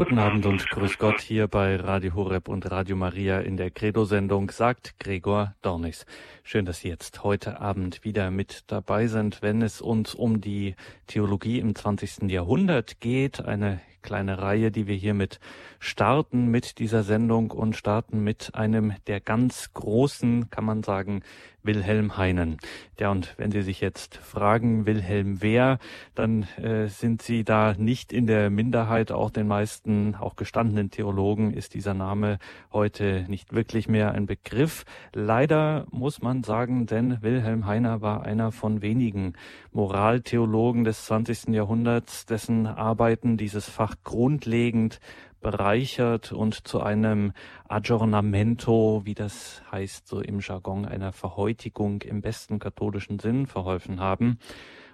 [0.00, 4.50] Guten Abend und grüß Gott hier bei Radio Horeb und Radio Maria in der Credo-Sendung,
[4.50, 6.06] sagt Gregor Dornis.
[6.42, 10.74] Schön, dass Sie jetzt heute Abend wieder mit dabei sind, wenn es uns um die
[11.06, 12.30] Theologie im 20.
[12.30, 13.44] Jahrhundert geht.
[13.44, 15.38] Eine kleine Reihe, die wir hiermit
[15.80, 21.22] starten mit dieser Sendung und starten mit einem der ganz großen, kann man sagen,
[21.62, 22.58] Wilhelm Heinen.
[22.98, 25.78] Ja, und wenn Sie sich jetzt fragen, Wilhelm wer,
[26.14, 29.12] dann äh, sind Sie da nicht in der Minderheit.
[29.12, 32.38] Auch den meisten, auch gestandenen Theologen ist dieser Name
[32.72, 34.84] heute nicht wirklich mehr ein Begriff.
[35.14, 39.34] Leider muss man sagen, denn Wilhelm Heiner war einer von wenigen
[39.72, 41.48] Moraltheologen des 20.
[41.54, 45.00] Jahrhunderts, dessen Arbeiten dieses Fach grundlegend
[45.40, 47.32] bereichert und zu einem
[47.68, 54.38] Aggiornamento, wie das heißt so im Jargon, einer Verhäutigung im besten katholischen Sinn verholfen haben.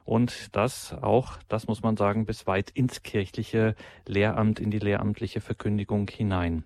[0.05, 3.75] Und das auch, das muss man sagen, bis weit ins kirchliche
[4.07, 6.63] Lehramt, in die lehramtliche Verkündigung hinein.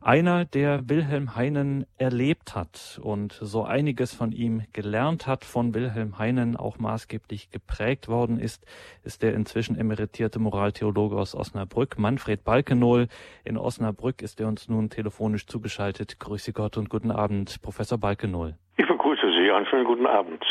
[0.00, 6.18] Einer, der Wilhelm Heinen erlebt hat und so einiges von ihm gelernt hat, von Wilhelm
[6.18, 8.64] Heinen auch maßgeblich geprägt worden ist,
[9.02, 13.08] ist der inzwischen emeritierte Moraltheologe aus Osnabrück, Manfred Balkenohl.
[13.44, 16.20] In Osnabrück ist er uns nun telefonisch zugeschaltet.
[16.20, 18.54] Grüße Gott und guten Abend, Professor Balkenohl.
[18.76, 19.50] Ich begrüße Sie.
[19.50, 20.44] Einen schönen guten Abend.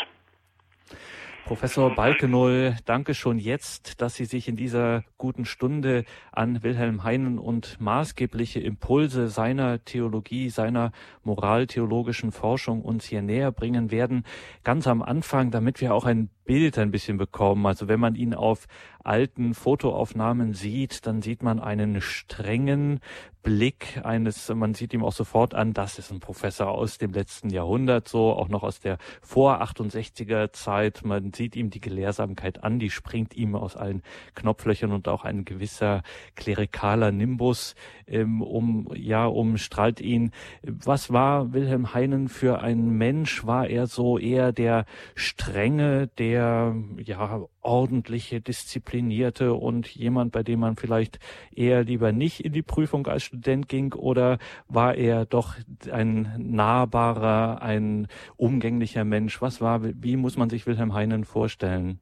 [1.48, 7.38] Professor Balkenoll, danke schon jetzt, dass Sie sich in dieser guten Stunde an Wilhelm Heinen
[7.38, 10.92] und maßgebliche Impulse seiner Theologie, seiner
[11.24, 14.24] moraltheologischen Forschung uns hier näher bringen werden.
[14.62, 17.64] Ganz am Anfang, damit wir auch ein Bild ein bisschen bekommen.
[17.64, 18.66] Also wenn man ihn auf
[19.08, 23.00] alten Fotoaufnahmen sieht, dann sieht man einen strengen
[23.42, 27.48] Blick eines, man sieht ihm auch sofort an, das ist ein Professor aus dem letzten
[27.48, 31.02] Jahrhundert, so auch noch aus der vor 68er Zeit.
[31.04, 34.02] Man sieht ihm die Gelehrsamkeit an, die springt ihm aus allen
[34.34, 36.02] Knopflöchern und auch ein gewisser
[36.36, 37.74] klerikaler Nimbus
[38.06, 40.32] ähm, um, ja, umstrahlt ihn.
[40.62, 43.46] Was war Wilhelm Heinen für ein Mensch?
[43.46, 50.76] War er so eher der strenge, der, ja, ordentliche, disziplinierte und jemand, bei dem man
[50.76, 51.18] vielleicht
[51.54, 54.38] eher lieber nicht in die Prüfung als Student ging oder
[54.68, 55.54] war er doch
[55.92, 59.40] ein nahbarer, ein umgänglicher Mensch?
[59.40, 62.00] Was war, wie muss man sich Wilhelm Heinen vorstellen?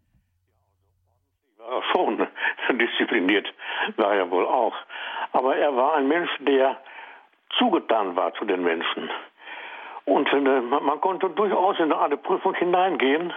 [1.58, 2.26] War schon
[2.78, 3.46] diszipliniert,
[3.96, 4.74] war er wohl auch.
[5.32, 6.78] Aber er war ein Mensch, der
[7.58, 9.10] zugetan war zu den Menschen.
[10.06, 13.32] Und äh, man konnte durchaus in eine Prüfung hineingehen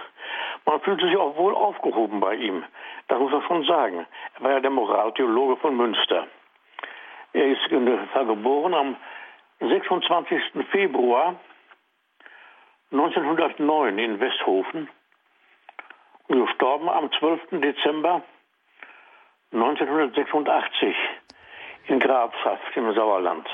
[0.66, 2.64] man fühlte sich auch wohl aufgehoben bei ihm.
[3.08, 4.06] Das muss man schon sagen.
[4.36, 6.26] Er war ja der Moraltheologe von Münster.
[7.32, 8.96] Er ist geboren am
[9.60, 10.42] 26.
[10.70, 11.36] Februar
[12.92, 14.88] 1909 in Westhofen
[16.28, 17.40] und gestorben am 12.
[17.60, 18.22] Dezember
[19.52, 20.96] 1986
[21.86, 23.48] in Grafschaft im Sauerland.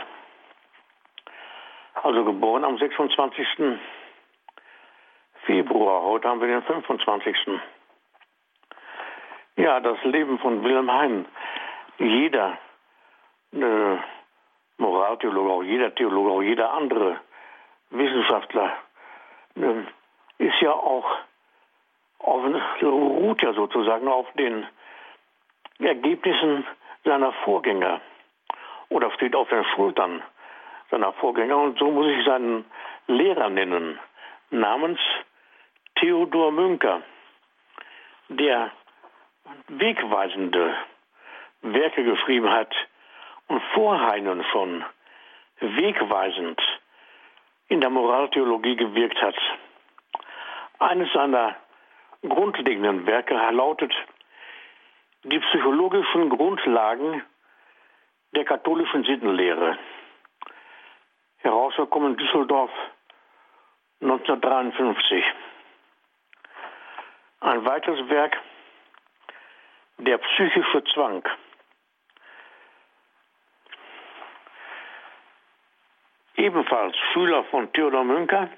[2.03, 3.47] Also geboren am 26.
[5.47, 6.03] Februar.
[6.03, 7.37] Heute haben wir den 25.
[9.57, 11.25] Ja, das Leben von Wilhelm Heim.
[11.99, 12.59] Jeder
[13.53, 13.97] äh,
[14.77, 17.21] Moraltheologe, auch jeder Theologe, auch jeder andere
[17.91, 18.73] Wissenschaftler
[19.55, 21.07] äh, ist ja auch
[22.19, 22.45] auf,
[22.83, 24.67] ruht ja sozusagen auf den
[25.79, 26.67] Ergebnissen
[27.05, 28.01] seiner Vorgänger
[28.89, 30.23] oder steht auf den Schultern
[30.91, 32.65] seiner Vorgänger und so muss ich seinen
[33.07, 33.99] Lehrer nennen,
[34.51, 34.99] namens
[35.97, 37.03] Theodor Münker,
[38.29, 38.71] der
[39.69, 40.77] wegweisende
[41.63, 42.75] Werke geschrieben hat
[43.49, 44.85] und vor Heinen schon
[45.61, 46.61] wegweisend
[47.69, 49.37] in der Moraltheologie gewirkt hat.
[50.79, 51.57] Eines seiner
[52.23, 53.93] grundlegenden Werke lautet
[55.25, 57.23] Die psychologischen Grundlagen
[58.35, 59.79] der katholischen Sittenlehre.
[61.39, 62.71] Herausgekommen Düsseldorf
[64.03, 65.25] 1953.
[67.47, 68.37] Ein weiteres Werk,
[69.99, 71.23] der psychische Zwang.
[76.35, 78.49] Ebenfalls Schüler von Theodor Münker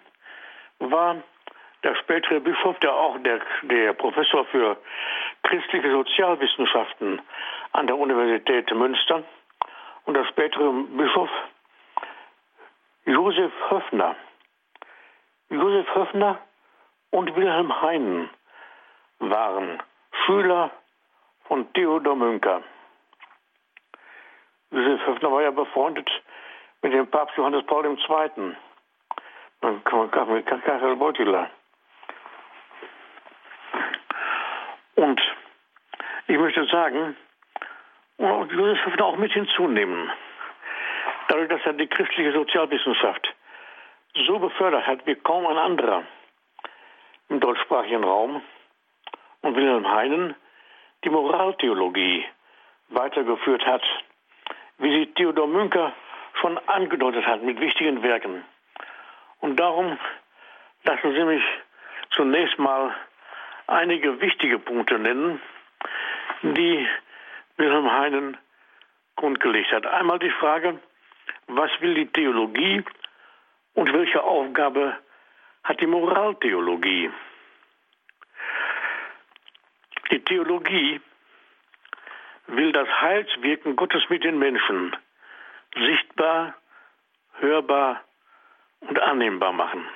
[0.78, 1.16] war
[1.82, 4.78] der spätere Bischof, der auch der, der Professor für
[5.42, 7.20] christliche Sozialwissenschaften
[7.72, 9.22] an der Universität Münster
[10.06, 11.30] und der spätere Bischof
[13.04, 14.16] Josef Höfner.
[15.50, 16.38] Josef Höfner
[17.10, 18.30] und Wilhelm Heinen
[19.20, 19.82] waren
[20.24, 20.70] Schüler
[21.44, 22.62] von Theodor Münker.
[24.70, 26.08] Josef Höfner war ja befreundet
[26.82, 28.56] mit dem Papst Johannes Paul II.
[29.60, 31.50] Mit Karl Wojtyla.
[34.94, 35.20] Und
[36.26, 37.16] ich möchte sagen,
[38.18, 40.10] und Wissenschaften auch mit hinzunehmen.
[41.28, 43.34] Dadurch, dass er die christliche Sozialwissenschaft
[44.26, 46.02] so befördert hat wie kaum ein anderer
[47.28, 48.42] im deutschsprachigen Raum
[49.42, 50.34] und Wilhelm Heinen
[51.04, 52.24] die Moraltheologie
[52.88, 53.82] weitergeführt hat,
[54.78, 55.92] wie sie Theodor Münker
[56.40, 58.44] schon angedeutet hat mit wichtigen Werken.
[59.40, 59.98] Und darum
[60.84, 61.42] lassen Sie mich
[62.10, 62.94] zunächst mal
[63.66, 65.40] einige wichtige Punkte nennen,
[66.42, 66.86] die
[67.56, 68.36] Wilhelm Heinen
[69.16, 69.86] grundgelegt hat.
[69.86, 70.80] Einmal die Frage,
[71.48, 72.84] was will die Theologie
[73.74, 74.96] und welche Aufgabe
[75.64, 77.10] hat die Moraltheologie?
[80.10, 81.00] Die Theologie
[82.46, 84.96] will das Heilswirken Gottes mit den Menschen
[85.74, 86.54] sichtbar,
[87.40, 88.02] hörbar
[88.80, 89.86] und annehmbar machen.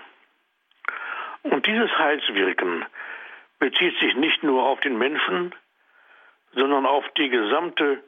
[1.45, 2.85] Und dieses Heilswirken
[3.59, 5.55] bezieht sich nicht nur auf den Menschen,
[6.53, 8.03] sondern auf die gesamte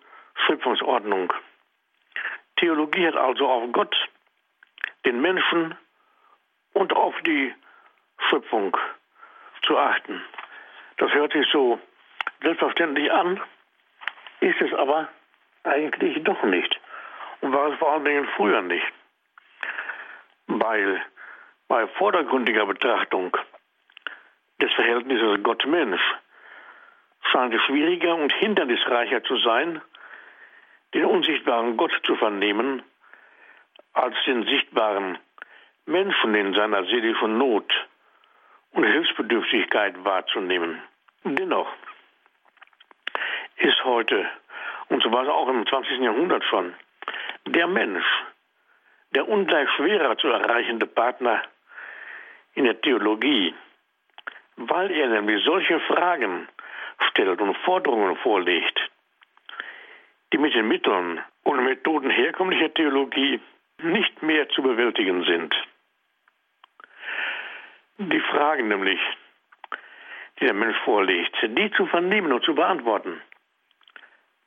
[0.47, 1.33] Schöpfungsordnung.
[2.57, 3.97] Theologie hat also auf Gott,
[5.07, 5.75] den Menschen
[6.75, 7.55] und auf die
[8.29, 8.77] Schöpfung
[9.67, 10.23] zu achten.
[10.99, 11.81] Das hört sich so
[12.45, 13.41] selbstverständlich an,
[14.41, 15.09] ist es aber
[15.65, 16.81] eigentlich doch nicht.
[17.41, 18.87] Und war es vor allen Dingen früher nicht.
[20.47, 21.03] Weil
[21.69, 23.37] bei vordergründiger Betrachtung
[24.61, 26.03] des Verhältnisses Gott-Mensch
[27.33, 29.81] scheint es schwieriger und hindernisreicher zu sein,
[30.93, 32.83] den unsichtbaren Gott zu vernehmen,
[33.95, 35.19] als den sichtbaren
[35.87, 37.73] Menschen in seiner seelischen Not
[38.73, 40.83] und Hilfsbedürftigkeit wahrzunehmen.
[41.25, 41.69] Dennoch
[43.57, 44.29] ist heute,
[44.89, 46.01] und so war es auch im 20.
[46.01, 46.75] Jahrhundert schon,
[47.47, 48.05] der Mensch
[49.15, 51.43] der ungleich schwerer zu erreichende Partner
[52.55, 53.55] in der Theologie,
[54.57, 56.49] weil er nämlich solche Fragen
[57.11, 58.79] stellt und Forderungen vorlegt,
[60.33, 63.41] die mit den Mitteln und Methoden herkömmlicher Theologie
[63.83, 65.55] nicht mehr zu bewältigen sind.
[67.99, 69.01] Die Fragen nämlich,
[70.41, 73.21] die der Mensch vorlegt, die zu vernehmen und zu beantworten,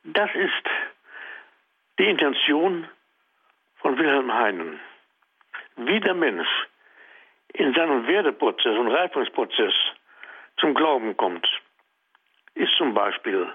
[0.07, 0.69] das ist
[1.99, 2.87] die Intention
[3.75, 4.79] von Wilhelm Heinen.
[5.75, 6.47] Wie der Mensch
[7.53, 9.73] in seinem Werdeprozess und Reifungsprozess
[10.57, 11.45] zum Glauben kommt,
[12.55, 13.51] ist zum Beispiel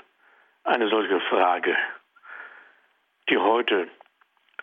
[0.65, 1.77] eine solche Frage,
[3.31, 3.89] die heute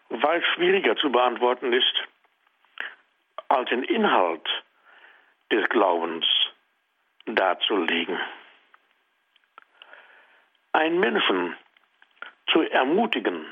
[0.10, 1.94] weit schwieriger zu beantworten ist,
[3.48, 4.48] als den Inhalt
[5.52, 6.26] des Glaubens
[7.26, 8.20] darzulegen.
[10.72, 11.58] Einen Menschen
[12.51, 13.46] zu ermutigen,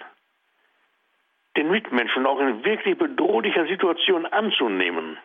[1.56, 5.18] den Mitmenschen auch in wirklich bedrohlicher Situation anzunehmen,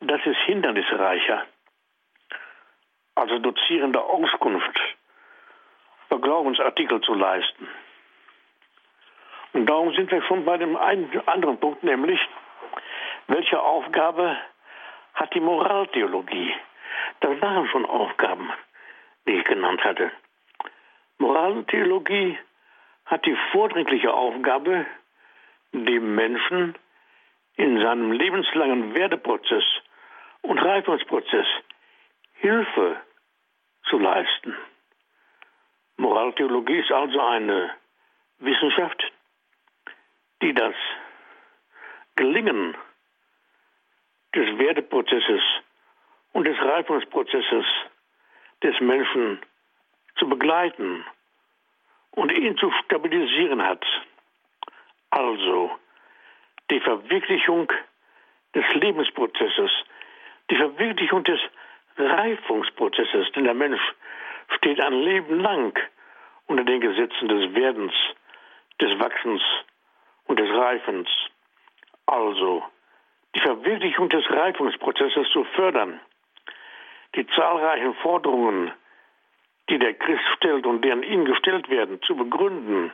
[0.00, 1.44] das ist hindernisreicher,
[3.14, 4.80] also dozierende Auskunft
[6.08, 7.68] über Glaubensartikel zu leisten.
[9.52, 12.20] Und darum sind wir schon bei dem einen anderen Punkt, nämlich,
[13.26, 14.36] welche Aufgabe
[15.14, 16.54] hat die Moraltheologie?
[17.20, 18.50] Das waren schon Aufgaben,
[19.26, 20.10] die ich genannt hatte.
[21.20, 22.38] Moraltheologie
[23.04, 24.86] hat die vordringliche Aufgabe,
[25.72, 26.74] dem Menschen
[27.56, 29.64] in seinem lebenslangen Werdeprozess
[30.40, 31.46] und Reifungsprozess
[32.36, 32.96] Hilfe
[33.90, 34.56] zu leisten.
[35.98, 37.70] Moraltheologie ist also eine
[38.38, 39.12] Wissenschaft,
[40.40, 40.74] die das
[42.16, 42.74] Gelingen
[44.34, 45.42] des Werdeprozesses
[46.32, 47.66] und des Reifungsprozesses
[48.62, 49.40] des Menschen
[50.20, 51.04] zu begleiten
[52.12, 53.84] und ihn zu stabilisieren hat.
[55.10, 55.72] Also
[56.70, 57.72] die Verwirklichung
[58.54, 59.70] des Lebensprozesses,
[60.50, 61.40] die Verwirklichung des
[61.96, 63.80] Reifungsprozesses, denn der Mensch
[64.56, 65.76] steht ein Leben lang
[66.46, 67.94] unter den Gesetzen des Werdens,
[68.80, 69.42] des Wachsens
[70.26, 71.08] und des Reifens.
[72.06, 72.62] Also
[73.34, 76.00] die Verwirklichung des Reifungsprozesses zu fördern,
[77.14, 78.72] die zahlreichen Forderungen
[79.70, 82.92] die der Christ stellt und die an ihn gestellt werden, zu begründen,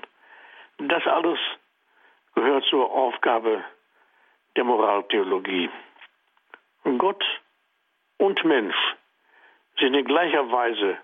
[0.78, 1.38] das alles
[2.34, 3.64] gehört zur Aufgabe
[4.56, 5.70] der Moraltheologie.
[6.98, 7.24] Gott
[8.18, 8.76] und Mensch
[9.78, 10.98] sind in gleicher Weise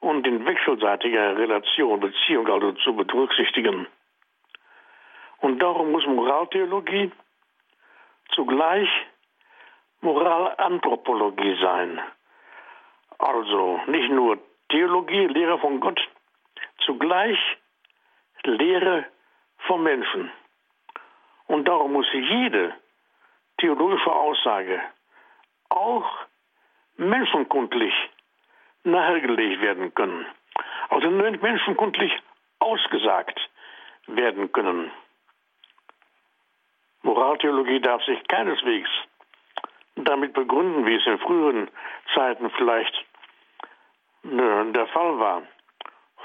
[0.00, 3.86] und in wechselseitiger Relation, Beziehung also zu berücksichtigen.
[5.40, 7.10] Und darum muss Moraltheologie
[8.34, 8.88] zugleich
[10.02, 12.00] Moralanthropologie sein.
[13.18, 14.38] Also nicht nur
[14.74, 16.00] Theologie, Lehre von Gott,
[16.84, 17.38] zugleich
[18.42, 19.06] Lehre
[19.68, 20.32] vom Menschen.
[21.46, 22.74] Und darum muss jede
[23.58, 24.82] theologische Aussage
[25.68, 26.10] auch
[26.96, 27.94] menschenkundlich
[28.82, 30.26] nahegelegt werden können.
[30.90, 32.12] also menschenkundlich
[32.58, 33.38] ausgesagt
[34.08, 34.90] werden können.
[37.02, 38.90] Moraltheologie darf sich keineswegs
[39.94, 41.70] damit begründen, wie es in früheren
[42.12, 43.06] Zeiten vielleicht
[44.24, 45.42] der Fall war,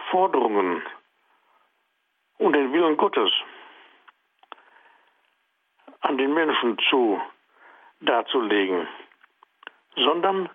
[0.10, 0.82] Forderungen
[2.38, 3.32] und den Willen Gottes
[6.01, 7.22] an den Menschen zu
[8.00, 8.88] darzulegen,
[9.96, 10.50] sondern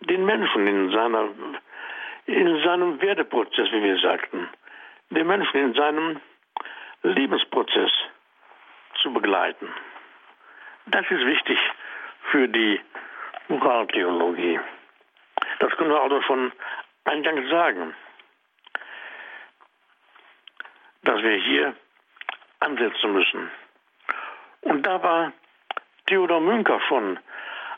[0.00, 1.28] den Menschen in, seiner,
[2.26, 4.48] in seinem Werdeprozess, wie wir sagten,
[5.10, 6.20] den Menschen in seinem
[7.02, 7.90] Lebensprozess
[9.02, 9.68] zu begleiten.
[10.86, 11.58] Das ist wichtig
[12.30, 12.80] für die
[13.48, 14.60] Moraltheologie.
[15.58, 16.52] Das können wir also schon
[17.04, 17.94] eingangs sagen,
[21.02, 21.74] dass wir hier
[22.60, 23.50] ansetzen müssen.
[24.62, 25.32] Und da war
[26.06, 27.18] Theodor Münker schon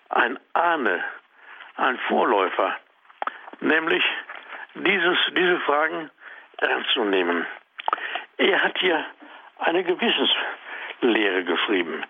[0.08, 1.04] ein Ahne,
[1.76, 2.76] ein Vorläufer,
[3.60, 4.04] nämlich
[4.74, 6.10] dieses, diese Fragen
[6.58, 7.46] ernst zu nehmen.
[8.38, 9.04] Er hat hier
[9.58, 12.04] eine Gewissenslehre geschrieben.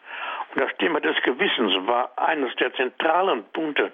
[0.55, 3.93] Und das Thema des Gewissens war eines der zentralen Punkte,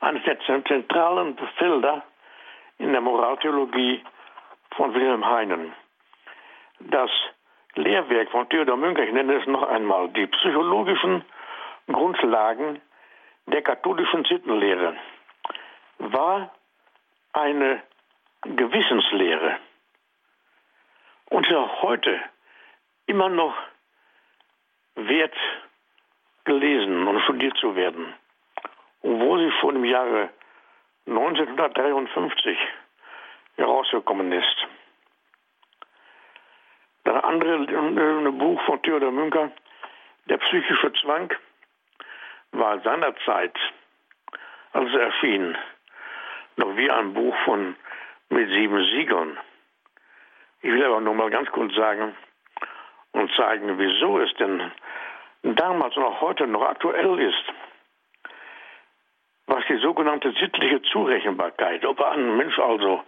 [0.00, 2.02] eines der zentralen Felder
[2.78, 4.02] in der Moraltheologie
[4.76, 5.72] von Wilhelm Heinen.
[6.80, 7.10] Das
[7.74, 11.24] Lehrwerk von Theodor Münker, ich nenne es noch einmal, die psychologischen
[11.86, 12.80] Grundlagen
[13.46, 14.96] der katholischen Sittenlehre,
[15.98, 16.52] war
[17.32, 17.82] eine
[18.42, 19.56] Gewissenslehre.
[21.30, 22.20] Und ja heute
[23.06, 23.54] immer noch
[24.94, 25.34] wert
[26.44, 28.14] gelesen und studiert zu werden,
[29.02, 30.30] obwohl sie schon im Jahre
[31.06, 32.58] 1953
[33.56, 34.56] herausgekommen ist.
[37.04, 39.50] Das andere Buch von Theodor Münker,
[40.28, 41.32] Der psychische Zwang,
[42.52, 43.56] war seinerzeit,
[44.72, 45.56] als es erschien,
[46.56, 47.76] noch wie ein Buch von
[48.28, 49.38] mit sieben Siegern.
[50.60, 52.14] Ich will aber nur mal ganz kurz sagen
[53.12, 54.70] und zeigen, wieso es denn
[55.42, 57.44] damals und auch heute noch aktuell ist,
[59.52, 63.02] was die sogenannte sittliche Zurechenbarkeit, ob ein Mensch also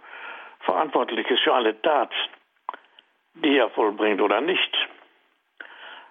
[0.59, 2.11] verantwortlich ist für eine Tat,
[3.33, 4.77] die er vollbringt oder nicht.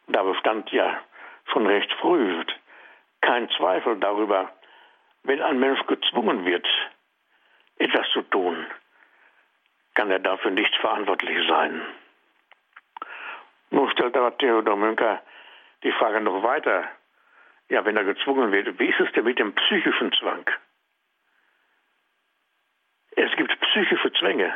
[0.09, 1.01] Da bestand ja
[1.53, 2.43] schon recht früh
[3.21, 4.51] kein Zweifel darüber,
[5.23, 6.67] wenn ein Mensch gezwungen wird,
[7.79, 8.67] etwas zu tun,
[9.95, 11.81] kann er dafür nicht verantwortlich sein.
[13.71, 15.23] Nun stellt aber Theodor Münker
[15.85, 16.89] die Frage noch weiter.
[17.69, 20.45] Ja, wenn er gezwungen wird, wie ist es denn mit dem psychischen Zwang?
[23.17, 24.55] Es gibt psychische Zwänge.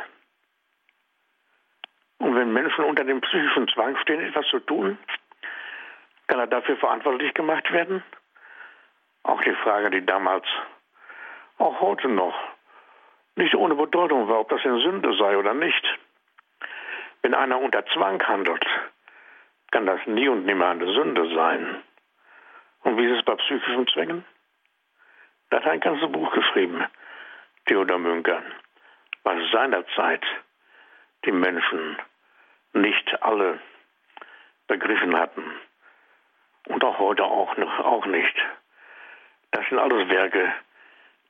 [2.19, 4.97] Und wenn Menschen unter dem psychischen Zwang stehen, etwas zu tun,
[6.27, 8.03] kann er dafür verantwortlich gemacht werden?
[9.23, 10.45] Auch die Frage, die damals,
[11.57, 12.35] auch heute noch,
[13.35, 15.99] nicht ohne Bedeutung war, ob das eine Sünde sei oder nicht.
[17.21, 18.65] Wenn einer unter Zwang handelt,
[19.71, 21.83] kann das nie und nimmer eine Sünde sein.
[22.83, 24.25] Und wie ist es bei psychischen Zwängen?
[25.49, 26.85] Er hat ein ganzes Buch geschrieben,
[27.65, 28.41] Theodor Münker,
[29.23, 30.23] was seinerzeit
[31.25, 31.97] die Menschen
[32.73, 33.59] nicht alle
[34.67, 35.43] begriffen hatten.
[36.67, 38.35] Und auch heute auch, noch, auch nicht.
[39.51, 40.53] Das sind alles Werke,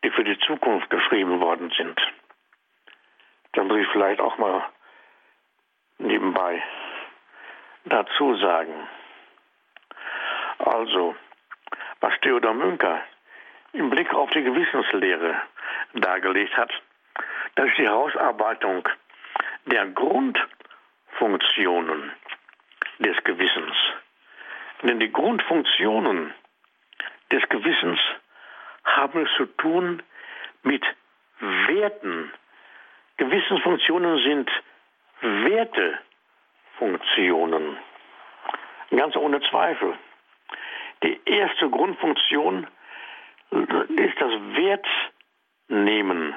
[0.04, 2.00] die für die Zukunft geschrieben worden sind.
[3.54, 4.66] Da muss ich vielleicht auch mal
[5.98, 6.62] nebenbei
[7.86, 8.88] dazu sagen.
[10.60, 11.16] Also,
[12.02, 13.02] was Theodor Münker
[13.74, 15.36] im Blick auf die Gewissenslehre
[15.94, 16.72] dargelegt hat,
[17.56, 18.88] das ist die Herausarbeitung
[19.66, 22.12] der Grundfunktionen
[23.00, 23.76] des Gewissens.
[24.84, 26.32] Denn die Grundfunktionen
[27.32, 28.00] des Gewissens
[28.86, 30.04] haben es zu tun
[30.64, 30.84] mit
[31.40, 32.32] Werten.
[33.18, 34.50] Gewissensfunktionen sind
[35.22, 37.78] Wertefunktionen.
[38.92, 39.98] Ganz ohne Zweifel.
[41.04, 42.68] Die erste Grundfunktion
[43.52, 44.34] ist das
[45.70, 46.36] Wertnehmen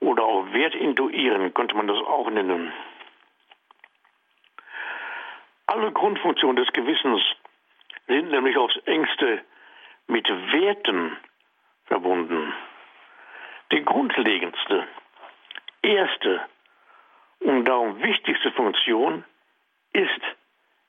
[0.00, 2.72] oder auch Wertintuieren, könnte man das auch nennen.
[5.66, 7.22] Alle Grundfunktionen des Gewissens
[8.06, 9.42] sind nämlich aufs engste
[10.06, 11.16] mit Werten
[11.84, 12.52] verbunden.
[13.70, 14.86] Die grundlegendste,
[15.82, 16.40] erste
[17.40, 19.24] und darum wichtigste Funktion
[19.92, 20.20] ist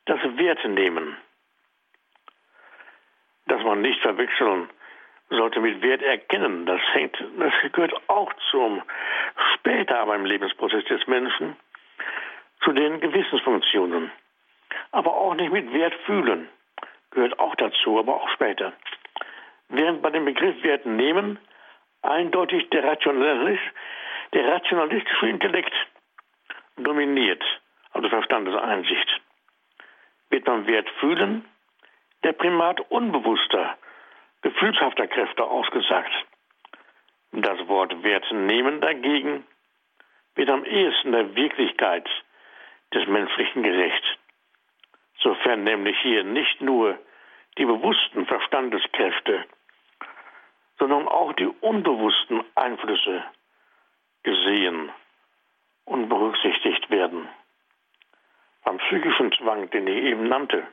[0.05, 1.17] das Wertenehmen.
[3.47, 4.69] Dass man nicht verwechseln
[5.29, 6.65] sollte mit Wert erkennen.
[6.65, 8.81] Das hängt, das gehört auch zum
[9.55, 11.55] später aber im Lebensprozess des Menschen
[12.63, 14.11] zu den Gewissensfunktionen.
[14.91, 16.49] Aber auch nicht mit Wert fühlen
[17.11, 18.73] gehört auch dazu, aber auch später.
[19.69, 21.39] Während bei dem Begriff Wert nehmen
[22.01, 23.63] eindeutig der Rationalist
[24.33, 25.73] Der rationalistische Intellekt
[26.77, 27.43] dominiert,
[27.91, 29.21] also Verstandeseinsicht,
[30.31, 31.45] wird beim Wert fühlen
[32.23, 33.77] der Primat unbewusster,
[34.41, 36.11] gefühlshafter Kräfte ausgesagt.
[37.31, 39.45] Das Wort Wert nehmen dagegen
[40.35, 42.07] wird am ehesten der Wirklichkeit
[42.93, 44.19] des Menschlichen gerecht,
[45.19, 46.97] sofern nämlich hier nicht nur
[47.57, 49.45] die bewussten Verstandeskräfte,
[50.79, 53.23] sondern auch die unbewussten Einflüsse
[54.23, 54.91] gesehen
[55.85, 57.27] und berücksichtigt werden.
[58.63, 60.65] Beim psychischen Zwang, den ich eben nannte,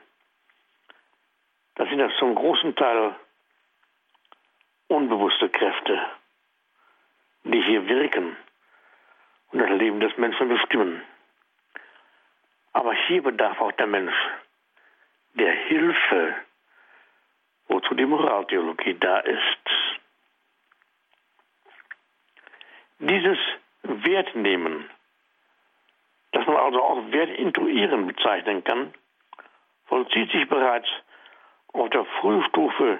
[1.75, 3.15] da sind das zum großen Teil
[4.87, 6.05] unbewusste Kräfte,
[7.43, 8.35] die hier wirken
[9.51, 11.01] und das Leben des Menschen bestimmen.
[12.73, 14.15] Aber hier bedarf auch der Mensch
[15.33, 16.35] der Hilfe,
[17.67, 19.69] wozu die Moraltheologie da ist.
[22.99, 23.37] Dieses
[23.83, 24.89] Wertnehmen,
[26.33, 28.93] das man also auch Wertintuieren bezeichnen kann,
[29.85, 30.87] vollzieht sich bereits
[31.73, 32.99] auf der Frühstufe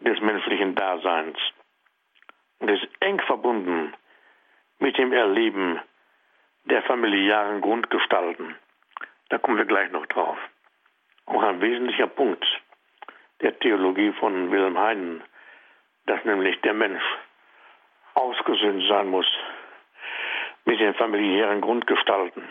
[0.00, 1.38] des menschlichen Daseins
[2.58, 3.94] und ist eng verbunden
[4.78, 5.80] mit dem Erleben
[6.64, 8.54] der familiären Grundgestalten.
[9.28, 10.38] Da kommen wir gleich noch drauf.
[11.26, 12.44] Auch ein wesentlicher Punkt
[13.40, 15.22] der Theologie von Wilhelm Heinen,
[16.06, 17.02] dass nämlich der Mensch
[18.14, 19.26] ausgesöhnt sein muss
[20.64, 22.48] mit den familiären Grundgestalten.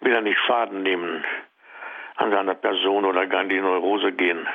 [0.00, 1.24] Will er nicht Schaden nehmen
[2.20, 4.46] an seiner Person oder gar in die Neurose gehen,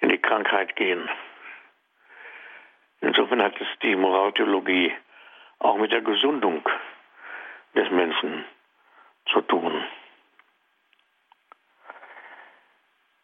[0.00, 1.08] in die Krankheit gehen.
[3.00, 4.92] Insofern hat es die Moraltheologie
[5.60, 6.68] auch mit der Gesundung
[7.76, 8.44] des Menschen
[9.26, 9.84] zu tun.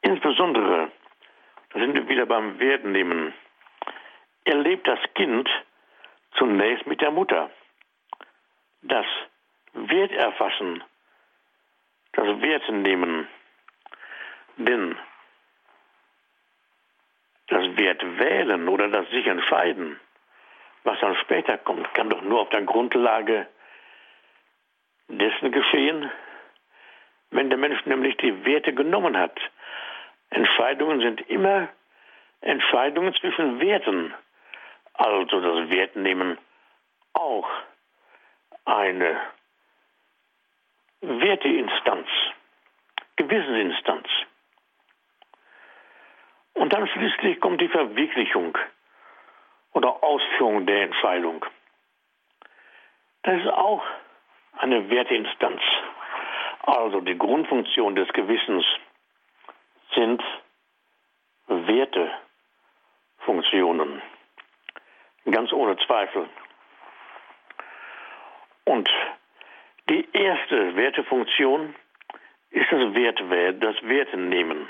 [0.02, 0.92] Insbesondere,
[1.70, 3.34] da sind wir wieder beim Wertnehmen,
[4.44, 5.50] erlebt das Kind
[6.36, 7.50] zunächst mit der Mutter.
[8.82, 9.06] Das
[9.72, 10.84] Werterfassen,
[12.16, 13.28] das Wertnehmen,
[14.56, 14.96] denn
[17.48, 20.00] das Wert wählen oder das sich entscheiden,
[20.82, 23.46] was dann später kommt, kann doch nur auf der Grundlage
[25.08, 26.10] dessen geschehen,
[27.30, 29.38] wenn der Mensch nämlich die Werte genommen hat.
[30.30, 31.68] Entscheidungen sind immer
[32.40, 34.14] Entscheidungen zwischen Werten,
[34.94, 36.38] also das Wertnehmen
[37.12, 37.48] auch
[38.64, 39.20] eine
[41.06, 42.08] Werteinstanz,
[43.14, 44.08] Gewissensinstanz.
[46.54, 48.58] Und dann schließlich kommt die Verwirklichung
[49.72, 51.46] oder Ausführung der Entscheidung.
[53.22, 53.84] Das ist auch
[54.58, 55.62] eine Werteinstanz.
[56.62, 58.66] Also die Grundfunktion des Gewissens
[59.94, 60.20] sind
[61.46, 64.02] Wertefunktionen.
[65.30, 66.28] Ganz ohne Zweifel.
[68.64, 68.90] Und
[69.88, 71.74] die erste Wertefunktion
[72.50, 74.68] ist das Wertwert, das Wertenehmen.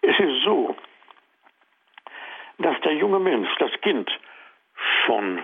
[0.00, 0.76] Es ist so,
[2.58, 4.10] dass der junge Mensch, das Kind,
[5.04, 5.42] schon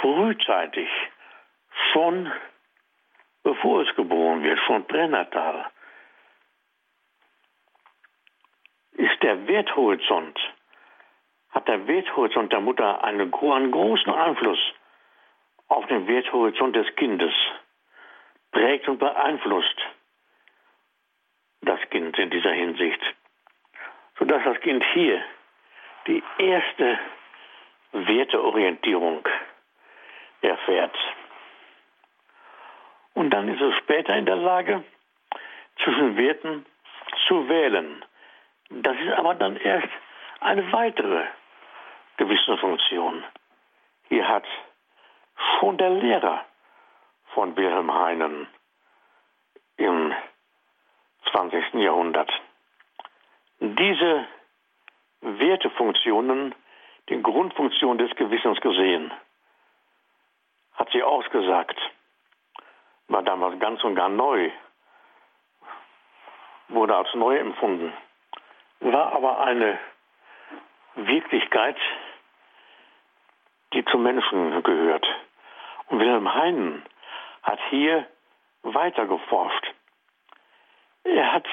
[0.00, 0.88] frühzeitig,
[1.92, 2.32] schon
[3.42, 5.66] bevor es geboren wird, schon pränatal,
[8.92, 10.38] ist der Werthorizont,
[11.50, 14.58] hat der Werthorizont der Mutter einen, einen großen Einfluss
[15.68, 17.34] auf den Werthorizont des Kindes,
[18.52, 19.76] prägt und beeinflusst
[21.60, 23.00] das Kind in dieser Hinsicht
[24.18, 25.22] sodass das Kind hier
[26.06, 26.98] die erste
[27.92, 29.26] Werteorientierung
[30.42, 30.96] erfährt.
[33.14, 34.84] Und dann ist es später in der Lage,
[35.82, 36.66] zwischen Werten
[37.26, 38.04] zu wählen.
[38.70, 39.88] Das ist aber dann erst
[40.40, 41.24] eine weitere
[42.16, 43.24] Gewissensfunktion.
[44.08, 44.44] Hier hat
[45.58, 46.44] schon der Lehrer
[47.34, 48.46] von Wilhelm Heinen
[49.76, 50.14] im
[51.30, 51.74] 20.
[51.74, 52.30] Jahrhundert
[53.60, 54.26] diese
[55.20, 56.54] Wertefunktionen,
[57.08, 59.12] die Grundfunktion des Gewissens gesehen,
[60.74, 61.78] hat sie ausgesagt,
[63.08, 64.50] war damals ganz und gar neu,
[66.68, 67.92] wurde als neu empfunden,
[68.80, 69.78] war aber eine
[70.94, 71.76] Wirklichkeit,
[73.72, 75.06] die zum Menschen gehört.
[75.98, 76.82] Wilhelm Heinen
[77.42, 78.06] hat hier
[78.62, 79.66] weiter geforscht.
[81.04, 81.46] Er hat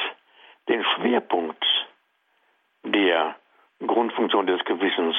[0.67, 1.65] den Schwerpunkt
[2.83, 3.35] der
[3.85, 5.15] Grundfunktion des Gewissens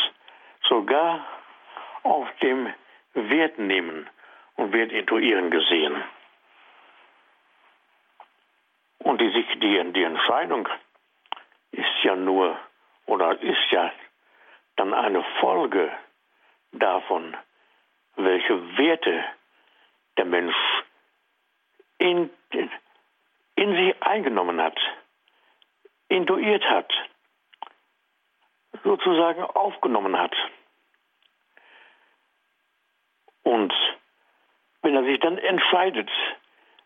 [0.68, 1.24] sogar
[2.02, 2.72] auf dem
[3.14, 4.08] Wertnehmen
[4.56, 6.02] und Wertintuieren gesehen.
[8.98, 10.68] Und die, die, die Entscheidung
[11.72, 12.56] ist ja nur
[13.06, 13.92] oder ist ja
[14.76, 15.90] dann eine Folge
[16.72, 17.36] davon,
[18.16, 19.24] welche Werte
[20.16, 20.56] der Mensch
[21.98, 22.30] in,
[23.54, 24.78] in sich eingenommen hat,
[26.08, 26.92] intuiert hat,
[28.84, 30.34] sozusagen aufgenommen hat.
[33.42, 33.72] Und
[34.82, 36.10] wenn er sich dann entscheidet,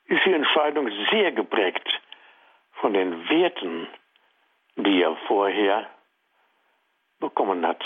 [0.07, 1.89] ist die Entscheidung sehr geprägt
[2.81, 3.89] von den Werten,
[4.77, 5.89] die er vorher
[7.19, 7.83] bekommen hat,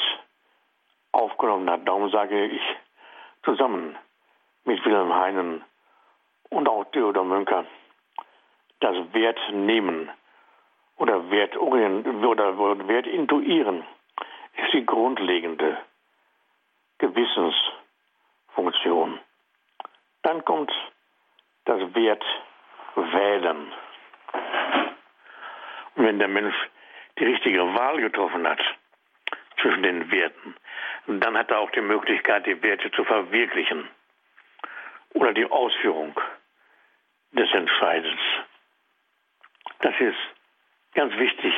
[1.12, 1.86] aufgenommen hat.
[1.86, 2.62] Darum sage ich
[3.44, 3.96] zusammen
[4.64, 5.64] mit Wilhelm Heinen
[6.50, 7.64] und auch Theodor Münker,
[8.80, 10.10] das Wert nehmen
[10.96, 13.84] oder Wert, oder Wert intuieren
[14.56, 15.78] ist die grundlegende
[16.98, 19.20] Gewissensfunktion.
[20.22, 20.72] Dann kommt
[21.64, 22.24] das Wert
[22.94, 23.72] wählen.
[25.96, 26.54] Und wenn der Mensch
[27.18, 28.60] die richtige Wahl getroffen hat
[29.64, 30.54] zwischen den Werten,
[31.06, 33.88] dann hat er auch die Möglichkeit, die Werte zu verwirklichen
[35.14, 36.14] oder die Ausführung
[37.32, 38.20] des Entscheidens.
[39.80, 40.18] Das ist
[40.94, 41.54] ganz wichtig,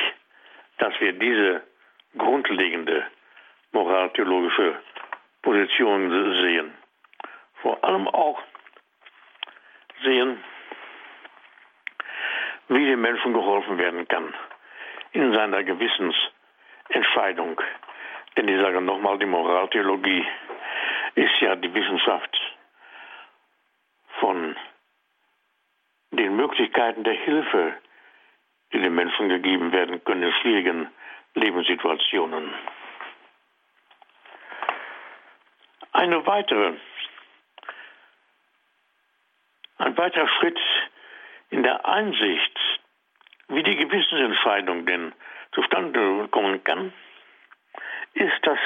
[0.77, 1.63] dass wir diese
[2.17, 3.05] grundlegende
[3.73, 4.79] moraltheologische
[5.41, 6.09] Position
[6.41, 6.73] sehen.
[7.61, 8.41] Vor allem auch
[10.03, 10.41] sehen,
[12.69, 14.33] wie dem Menschen geholfen werden kann
[15.11, 17.59] in seiner Gewissensentscheidung.
[18.37, 20.25] Denn ich sage nochmal, die Moraltheologie
[21.15, 22.39] ist ja die Wissenschaft
[24.19, 24.55] von
[26.11, 27.73] den Möglichkeiten der Hilfe,
[28.71, 30.87] die den Menschen gegeben werden können in schwierigen
[31.33, 32.53] Lebenssituationen.
[35.93, 36.73] Eine weitere,
[39.79, 40.59] ein weiterer Schritt
[41.49, 42.59] in der Einsicht,
[43.47, 45.13] wie die Gewissensentscheidung denn
[45.53, 46.93] zustande kommen kann,
[48.19, 48.59] ist das,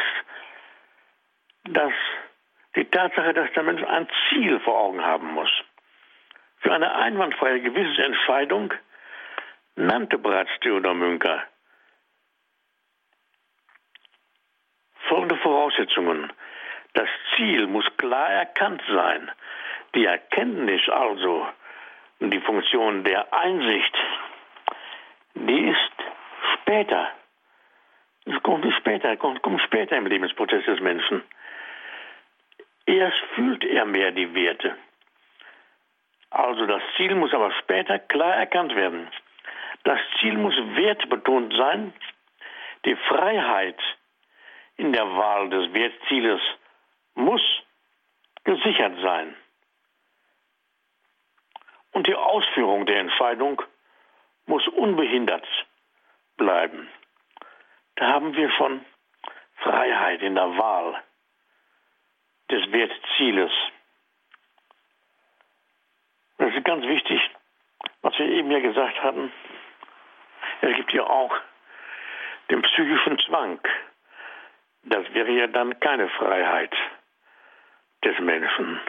[1.65, 1.93] dass
[2.75, 5.51] die Tatsache, dass der Mensch ein Ziel vor Augen haben muss.
[6.59, 8.73] Für eine einwandfreie Gewissensentscheidung
[9.75, 11.43] nannte bereits Theodor Münker
[15.11, 16.31] folgende Voraussetzungen.
[16.93, 19.29] Das Ziel muss klar erkannt sein.
[19.93, 21.47] Die Erkenntnis also,
[22.21, 23.93] die Funktion der Einsicht,
[25.33, 25.95] die ist
[26.53, 27.09] später.
[28.25, 31.23] Es kommt später, kommt, kommt später im Lebensprozess des Menschen.
[32.85, 34.75] Erst fühlt er mehr die Werte.
[36.29, 39.09] Also das Ziel muss aber später klar erkannt werden.
[39.83, 41.93] Das Ziel muss wertbetont sein.
[42.85, 43.79] Die Freiheit
[44.77, 46.41] in der Wahl des Wertzieles
[47.15, 47.41] muss
[48.43, 49.35] gesichert sein.
[51.91, 53.61] Und die Ausführung der Entscheidung
[54.45, 55.45] muss unbehindert
[56.37, 56.87] bleiben.
[58.01, 58.83] Da haben wir schon
[59.57, 61.03] Freiheit in der Wahl
[62.49, 63.51] des Wertzieles.
[66.39, 67.21] Das ist ganz wichtig,
[68.01, 69.31] was wir eben ja gesagt hatten.
[70.61, 71.31] Es gibt ja auch
[72.49, 73.59] den psychischen Zwang.
[74.81, 76.73] Das wäre ja dann keine Freiheit
[78.03, 78.81] des Menschen.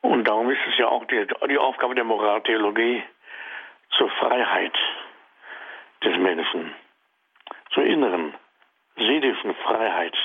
[0.00, 3.04] Und darum ist es ja auch die, die Aufgabe der Moraltheologie
[3.90, 4.76] zur Freiheit
[6.02, 6.74] des Menschen,
[7.70, 8.34] zur inneren
[8.96, 10.16] seelischen Freiheit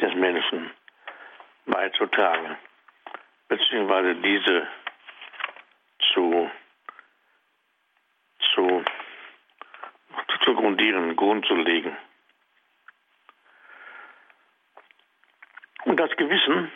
[0.00, 0.70] des Menschen
[1.66, 2.56] beizutragen,
[3.48, 4.66] beziehungsweise diese
[6.12, 6.50] zu,
[8.54, 8.84] zu,
[10.44, 11.96] zu grundieren, Grund zu legen.
[15.84, 16.70] Und das Gewissen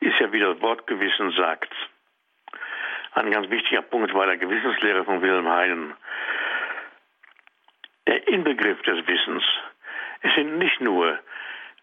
[0.00, 1.72] ist ja, wie das Wort Gewissen sagt,
[3.12, 5.94] ein ganz wichtiger Punkt bei der Gewissenslehre von Wilhelm Heiden.
[8.28, 9.44] Inbegriff des Wissens.
[10.20, 11.18] Es sind nicht nur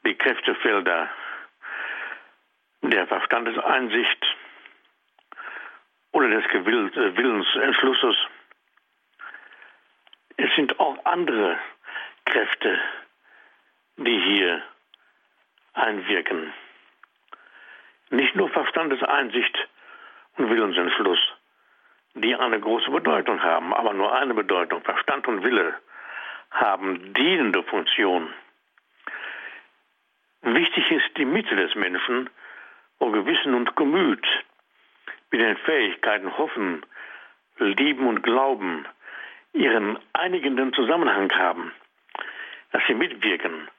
[0.06, 1.10] die Kräftefelder
[2.82, 4.26] der Verstandeseinsicht
[6.12, 8.16] oder des äh, Willensentschlusses.
[10.38, 11.58] Es sind auch andere
[12.26, 12.80] Kräfte,
[13.98, 14.62] die hier
[15.74, 16.54] einwirken.
[18.12, 19.68] Nicht nur Verstandeseinsicht
[20.38, 21.20] und Willensentschluss,
[22.14, 24.82] die eine große Bedeutung haben, aber nur eine Bedeutung.
[24.84, 25.76] Verstand und Wille
[26.52, 28.34] haben dienende Funktion.
[30.42, 32.30] Wichtig ist die Mitte des Menschen,
[33.00, 34.26] wo Gewissen und Gemüt
[35.32, 36.86] mit den Fähigkeiten Hoffen,
[37.58, 38.86] Lieben und Glauben
[39.54, 41.72] ihren einigenden Zusammenhang haben,
[42.72, 43.70] dass sie mitwirken,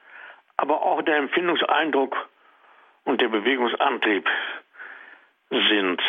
[0.57, 2.27] aber auch der Empfindungseindruck
[3.05, 4.27] und der Bewegungsantrieb
[5.49, 6.01] sind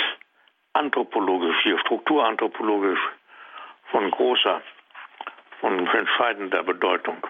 [0.72, 3.00] anthropologisch, hier strukturanthropologisch
[3.90, 4.62] von großer,
[5.60, 7.26] von entscheidender Bedeutung.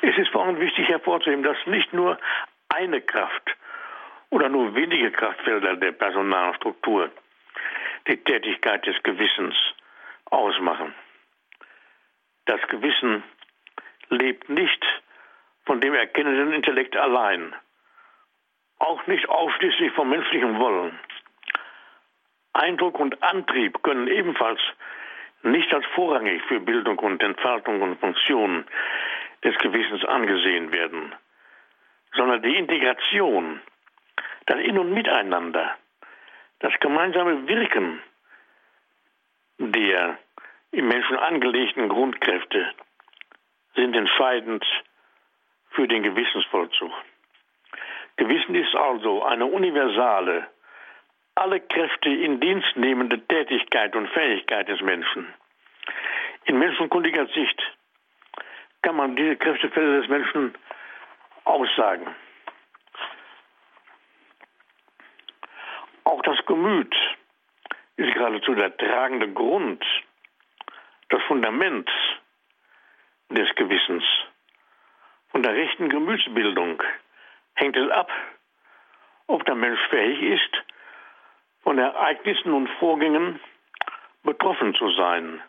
[0.00, 2.18] Es ist vor allem wichtig hervorzuheben, dass nicht nur
[2.68, 3.56] eine Kraft
[4.30, 7.10] oder nur wenige Kraftfelder der Personalstruktur
[8.08, 9.54] die Tätigkeit des Gewissens
[10.26, 10.94] ausmachen.
[12.46, 13.22] Das Gewissen
[14.08, 14.84] lebt nicht
[15.64, 17.54] von dem erkennenden Intellekt allein,
[18.78, 20.98] auch nicht ausschließlich vom menschlichen Wollen.
[22.54, 24.60] Eindruck und Antrieb können ebenfalls
[25.42, 28.64] nicht als vorrangig für Bildung und Entfaltung und Funktion
[29.44, 31.14] des Gewissens angesehen werden,
[32.14, 33.60] sondern die Integration,
[34.46, 35.76] das In- und Miteinander,
[36.60, 38.00] das gemeinsame Wirken
[39.58, 40.18] der
[40.70, 42.72] im Menschen angelegten Grundkräfte
[43.74, 44.64] sind entscheidend
[45.70, 46.92] für den Gewissensvollzug.
[48.16, 50.46] Gewissen ist also eine universale,
[51.42, 55.26] alle Kräfte in Dienst nehmende Tätigkeit und Fähigkeit des Menschen.
[56.44, 57.60] In menschenkundiger Sicht
[58.82, 60.54] kann man diese Kräftefelder des Menschen
[61.44, 62.06] aussagen.
[66.04, 66.94] Auch das Gemüt
[67.96, 69.84] ist geradezu der tragende Grund,
[71.08, 71.90] das Fundament
[73.30, 74.04] des Gewissens.
[75.32, 76.80] Von der rechten Gemütsbildung
[77.56, 78.12] hängt es ab,
[79.26, 80.62] ob der Mensch fähig ist,
[81.62, 83.40] von Ereignissen und Vorgängen
[84.22, 85.40] betroffen zu sein,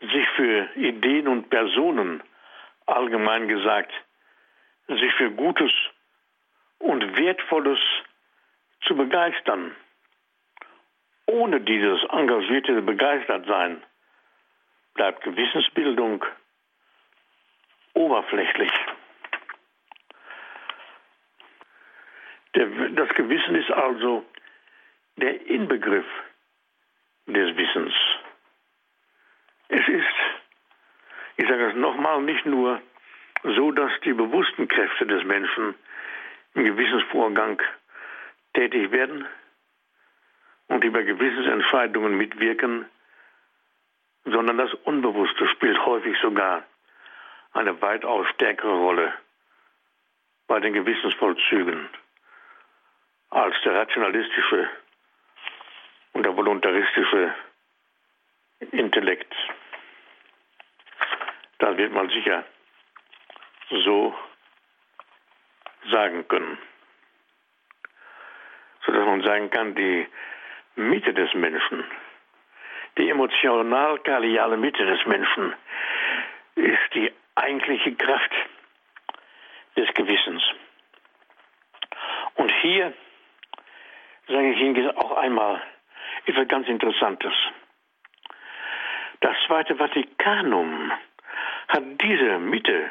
[0.00, 2.22] sich für Ideen und Personen,
[2.86, 3.92] allgemein gesagt,
[4.88, 5.70] sich für Gutes
[6.78, 7.78] und Wertvolles
[8.82, 9.74] zu begeistern.
[11.26, 13.82] Ohne dieses engagierte Begeistertsein
[14.94, 16.24] bleibt Gewissensbildung
[17.94, 18.72] oberflächlich.
[22.54, 24.24] Der, das Gewissen ist also
[25.16, 26.06] der Inbegriff
[27.26, 27.94] des Wissens.
[29.68, 30.16] Es ist,
[31.36, 32.80] ich sage es nochmal, nicht nur
[33.42, 35.74] so, dass die bewussten Kräfte des Menschen
[36.54, 37.60] im Gewissensvorgang
[38.54, 39.26] tätig werden
[40.68, 42.86] und über Gewissensentscheidungen mitwirken,
[44.24, 46.64] sondern das Unbewusste spielt häufig sogar
[47.52, 49.12] eine weitaus stärkere Rolle
[50.46, 51.88] bei den Gewissensvollzügen
[53.30, 54.68] als der rationalistische
[56.12, 57.34] und der voluntaristische
[58.70, 59.34] Intellekt.
[61.58, 62.44] Das wird man sicher
[63.70, 64.14] so
[65.90, 66.58] sagen können.
[68.84, 70.06] Sodass man sagen kann, die
[70.76, 71.84] Mitte des Menschen,
[72.98, 75.54] die emotional-kardiale Mitte des Menschen,
[76.56, 78.32] ist die eigentliche Kraft
[79.76, 80.42] des Gewissens.
[82.34, 82.92] Und hier
[84.28, 85.62] sage ich Ihnen auch einmal
[86.26, 87.32] etwas ganz Interessantes.
[89.20, 90.92] Das Zweite Vatikanum
[91.68, 92.90] hat diese Mitte,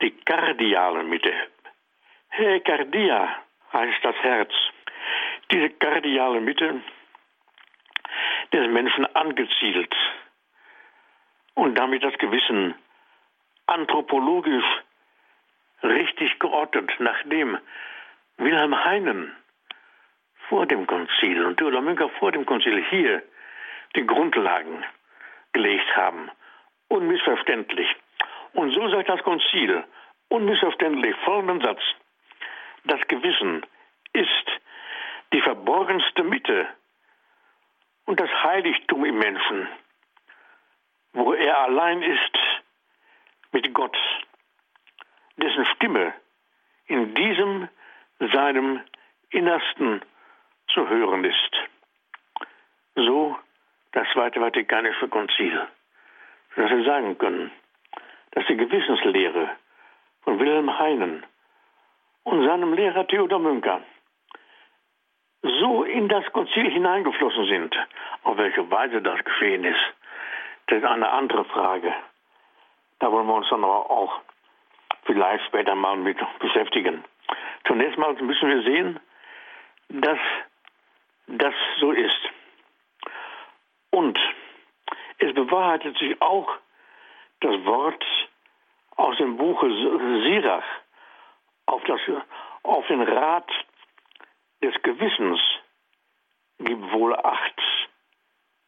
[0.00, 1.32] die kardiale Mitte,
[2.32, 3.28] Hey, Cardia
[3.72, 4.52] heißt das Herz,
[5.50, 6.80] diese kardiale Mitte
[8.52, 9.94] des Menschen angezielt
[11.54, 12.74] und damit das Gewissen
[13.66, 14.64] anthropologisch
[15.82, 17.58] richtig geordnet, nachdem
[18.38, 19.36] Wilhelm Heinen
[20.50, 23.22] vor dem Konzil und Münker vor dem Konzil hier
[23.94, 24.84] die Grundlagen
[25.52, 26.28] gelegt haben.
[26.88, 27.88] Unmissverständlich.
[28.52, 29.84] Und so sagt das Konzil
[30.28, 31.80] unmissverständlich folgenden Satz.
[32.84, 33.64] Das Gewissen
[34.12, 34.46] ist
[35.32, 36.66] die verborgenste Mitte
[38.06, 39.68] und das Heiligtum im Menschen,
[41.12, 42.38] wo er allein ist
[43.52, 43.96] mit Gott,
[45.36, 46.12] dessen Stimme
[46.86, 47.68] in diesem
[48.18, 48.80] seinem
[49.30, 50.02] Innersten
[50.74, 51.68] zu hören ist.
[52.94, 53.36] So
[53.92, 55.66] das Zweite Vatikanische Konzil,
[56.56, 57.50] dass wir sagen können,
[58.32, 59.50] dass die Gewissenslehre
[60.22, 61.24] von Wilhelm Heinen
[62.24, 63.80] und seinem Lehrer Theodor Münker
[65.42, 67.76] so in das Konzil hineingeflossen sind.
[68.22, 69.80] Auf welche Weise das geschehen ist,
[70.66, 71.92] das ist eine andere Frage.
[72.98, 74.20] Da wollen wir uns dann aber auch
[75.04, 77.02] vielleicht später mal mit beschäftigen.
[77.66, 79.00] Zunächst mal müssen wir sehen,
[79.88, 80.18] dass
[81.30, 82.20] das so ist.
[83.90, 84.18] Und
[85.18, 86.48] es bewahrheitet sich auch
[87.40, 88.04] das Wort
[88.96, 90.64] aus dem Buche Sirach
[91.66, 92.00] auf, das,
[92.62, 93.50] auf den Rat
[94.62, 95.40] des Gewissens
[96.58, 97.60] gib wohl Acht,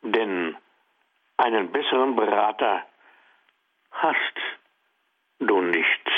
[0.02, 0.56] denn
[1.36, 2.86] einen besseren Berater
[3.90, 4.38] hast
[5.38, 6.10] du nicht.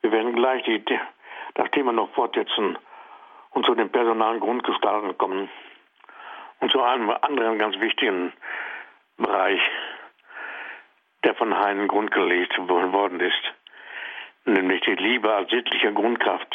[0.00, 1.00] Wir werden gleich die,
[1.54, 2.78] das Thema noch fortsetzen
[3.50, 5.50] und zu den personalen Grundgestalten kommen
[6.60, 8.32] und zu einem anderen ganz wichtigen
[9.16, 9.60] Bereich,
[11.24, 13.42] der von Heinen grundgelegt worden ist,
[14.44, 16.54] nämlich die Liebe als sittliche Grundkraft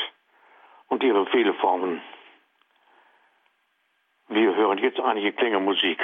[0.88, 2.02] und ihre viele Formen.
[4.30, 6.00] Wir hören jetzt einige Klänge Musik.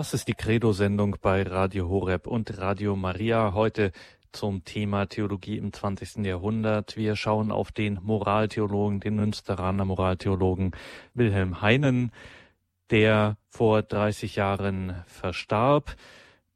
[0.00, 3.92] Das ist die Credo-Sendung bei Radio Horeb und Radio Maria heute
[4.32, 6.24] zum Thema Theologie im 20.
[6.24, 6.96] Jahrhundert.
[6.96, 10.70] Wir schauen auf den Moraltheologen, den Münsteraner Moraltheologen
[11.12, 12.12] Wilhelm Heinen,
[12.88, 15.96] der vor 30 Jahren verstarb.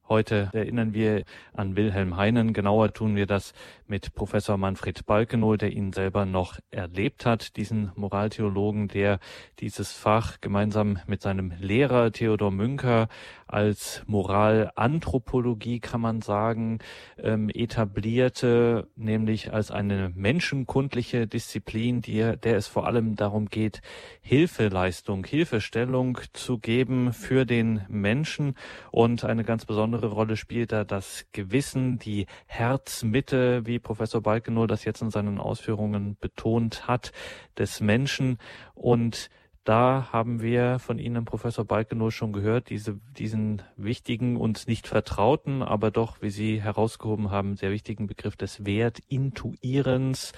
[0.08, 2.54] Heute erinnern wir an Wilhelm Heinen.
[2.54, 3.52] Genauer tun wir das
[3.86, 9.18] mit Professor Manfred Balkenohl, der ihn selber noch erlebt hat, diesen Moraltheologen, der
[9.60, 13.08] dieses Fach gemeinsam mit seinem Lehrer Theodor Münker
[13.46, 16.78] als Moralanthropologie, kann man sagen,
[17.18, 23.82] ähm, etablierte, nämlich als eine menschenkundliche Disziplin, die, der es vor allem darum geht,
[24.22, 28.54] Hilfeleistung, Hilfestellung zu geben für den Menschen.
[28.90, 34.84] Und eine ganz besondere Rolle spielt da das Gewissen, die Herzmitte, wie Professor Balkenohl das
[34.84, 37.12] jetzt in seinen Ausführungen betont hat,
[37.56, 38.38] des Menschen.
[38.74, 39.30] Und
[39.64, 45.62] da haben wir von Ihnen, Professor Balkenow, schon gehört, diese, diesen wichtigen und nicht vertrauten,
[45.62, 50.32] aber doch, wie Sie herausgehoben haben, sehr wichtigen Begriff des Wertintuierens,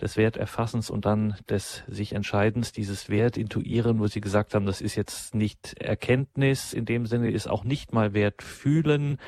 [0.00, 4.94] des Werterfassens und dann des sich Entscheidens, dieses Wertintuieren, wo Sie gesagt haben, das ist
[4.94, 9.18] jetzt nicht Erkenntnis, in dem Sinne ist auch nicht mal Wertfühlen,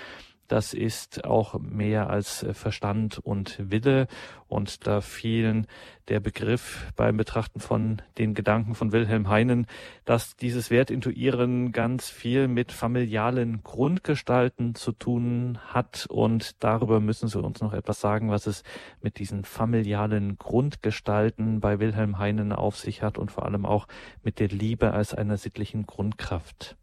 [0.52, 4.06] das ist auch mehr als äh, Verstand und Wille.
[4.48, 5.66] Und da fielen
[6.08, 9.66] der Begriff beim Betrachten von den Gedanken von Wilhelm Heinen,
[10.04, 16.06] dass dieses Wertintuieren ganz viel mit familialen Grundgestalten zu tun hat.
[16.10, 18.62] Und darüber müssen Sie uns noch etwas sagen, was es
[19.00, 23.86] mit diesen familialen Grundgestalten bei Wilhelm Heinen auf sich hat und vor allem auch
[24.22, 26.76] mit der Liebe als einer sittlichen Grundkraft.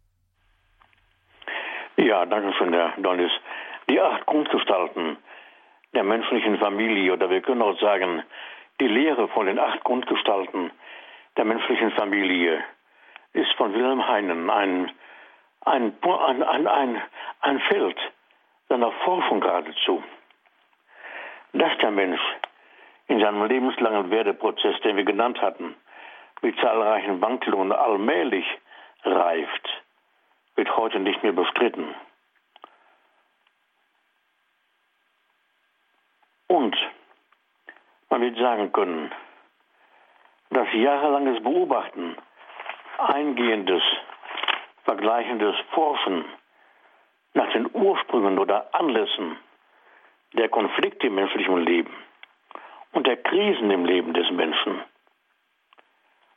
[1.96, 3.30] Ja, danke schön, Herr Dollis.
[3.88, 5.16] Die acht Grundgestalten
[5.94, 8.22] der menschlichen Familie, oder wir können auch sagen,
[8.80, 10.70] die Lehre von den acht Grundgestalten
[11.36, 12.62] der menschlichen Familie
[13.32, 14.90] ist von Wilhelm Heinen ein,
[15.64, 17.02] ein, ein, ein,
[17.40, 17.98] ein Feld
[18.68, 20.02] seiner Forschung geradezu.
[21.52, 22.20] Dass der Mensch
[23.08, 25.74] in seinem lebenslangen Werdeprozess, den wir genannt hatten,
[26.42, 28.46] mit zahlreichen Wandlungen allmählich
[29.04, 29.68] reift,
[30.56, 31.94] wird heute nicht mehr bestritten.
[36.50, 36.76] Und
[38.08, 39.12] man wird sagen können,
[40.50, 42.16] dass jahrelanges Beobachten,
[42.98, 43.84] eingehendes,
[44.82, 46.24] vergleichendes Forschen
[47.34, 49.38] nach den Ursprüngen oder Anlässen
[50.32, 51.94] der Konflikte im menschlichen Leben
[52.94, 54.82] und der Krisen im Leben des Menschen,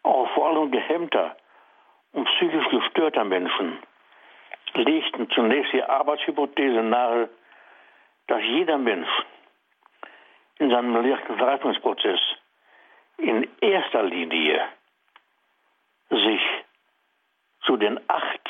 [0.03, 1.35] auch vor allem gehemmter
[2.11, 3.79] und psychisch gestörter Menschen,
[4.75, 7.29] legten zunächst die Arbeitshypothese nahe,
[8.27, 9.09] dass jeder Mensch
[10.63, 12.19] in seinem Reifungsprozess
[13.17, 14.61] in erster Linie
[16.09, 16.41] sich
[17.65, 18.49] zu den acht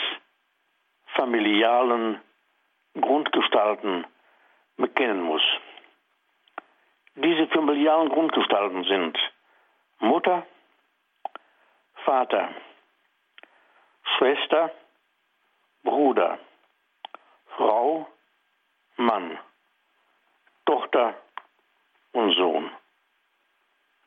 [1.15, 2.21] familialen
[2.99, 4.05] Grundgestalten
[4.77, 5.41] bekennen muss.
[7.15, 9.17] Diese familialen Grundgestalten sind
[9.99, 10.45] Mutter,
[12.05, 12.49] Vater,
[14.17, 14.71] Schwester,
[15.83, 16.37] Bruder,
[17.57, 18.07] Frau,
[18.97, 19.39] Mann,
[20.65, 21.15] Tochter,
[22.13, 22.71] und Sohn.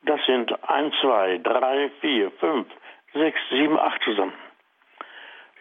[0.03, 2.69] Das sind 1, 2, 3, 4, 5,
[3.13, 4.35] 6, 7, 8 zusammen.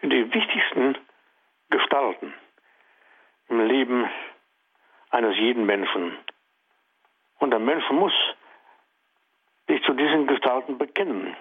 [0.02, 0.96] Die wichtigsten
[1.70, 2.32] Gestalten
[3.48, 4.08] im Leben
[5.10, 6.16] eines jeden Menschen.
[7.38, 8.12] Und der Mensch muss
[9.66, 11.36] sich zu diesen Gestalten bekennen.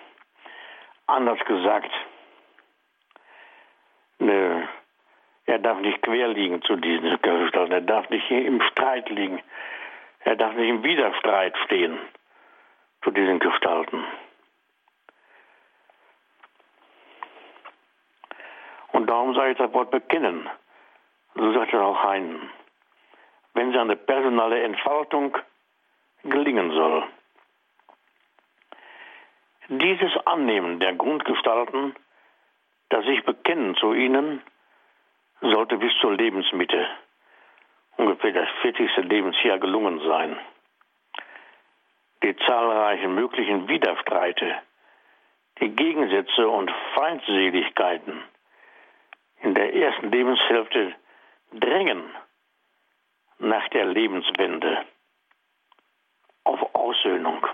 [1.06, 1.92] Anders gesagt,
[4.18, 4.68] ne,
[5.46, 9.44] er darf nicht quer liegen zu diesen Gestalten, er darf nicht im Streit liegen
[10.26, 11.98] er darf nicht im Widerstreit stehen
[13.04, 14.04] zu diesen Gestalten.
[18.92, 20.50] Und darum sage ich das Wort bekennen.
[21.36, 22.50] So sagt er auch Heinen.
[23.54, 25.38] Wenn seine personale Entfaltung
[26.24, 27.04] gelingen soll.
[29.68, 31.96] Dieses Annehmen der Grundgestalten,
[32.90, 34.42] das sich bekennen zu ihnen,
[35.42, 36.88] sollte bis zur Lebensmitte
[37.98, 38.98] ungefähr das 40.
[38.98, 40.38] Lebensjahr gelungen sein.
[42.24, 44.56] Die zahlreichen möglichen Widerstreite,
[45.60, 48.24] die Gegensätze und Feindseligkeiten,
[49.42, 50.96] in der ersten Lebenshälfte
[51.54, 52.04] drängen
[53.38, 54.86] nach der Lebenswende
[56.44, 57.46] auf Aussöhnung.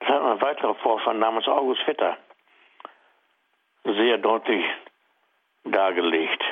[0.00, 2.16] Das hat ein weiterer Forscher namens August Vetter
[3.84, 4.64] sehr deutlich
[5.64, 6.42] dargelegt.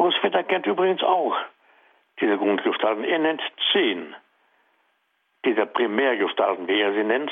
[0.00, 1.36] August Vetter kennt übrigens auch
[2.20, 3.04] diese Grundgestalten.
[3.04, 4.16] Er nennt zehn
[5.44, 7.30] dieser Primärgestalten, wie er sie nennt,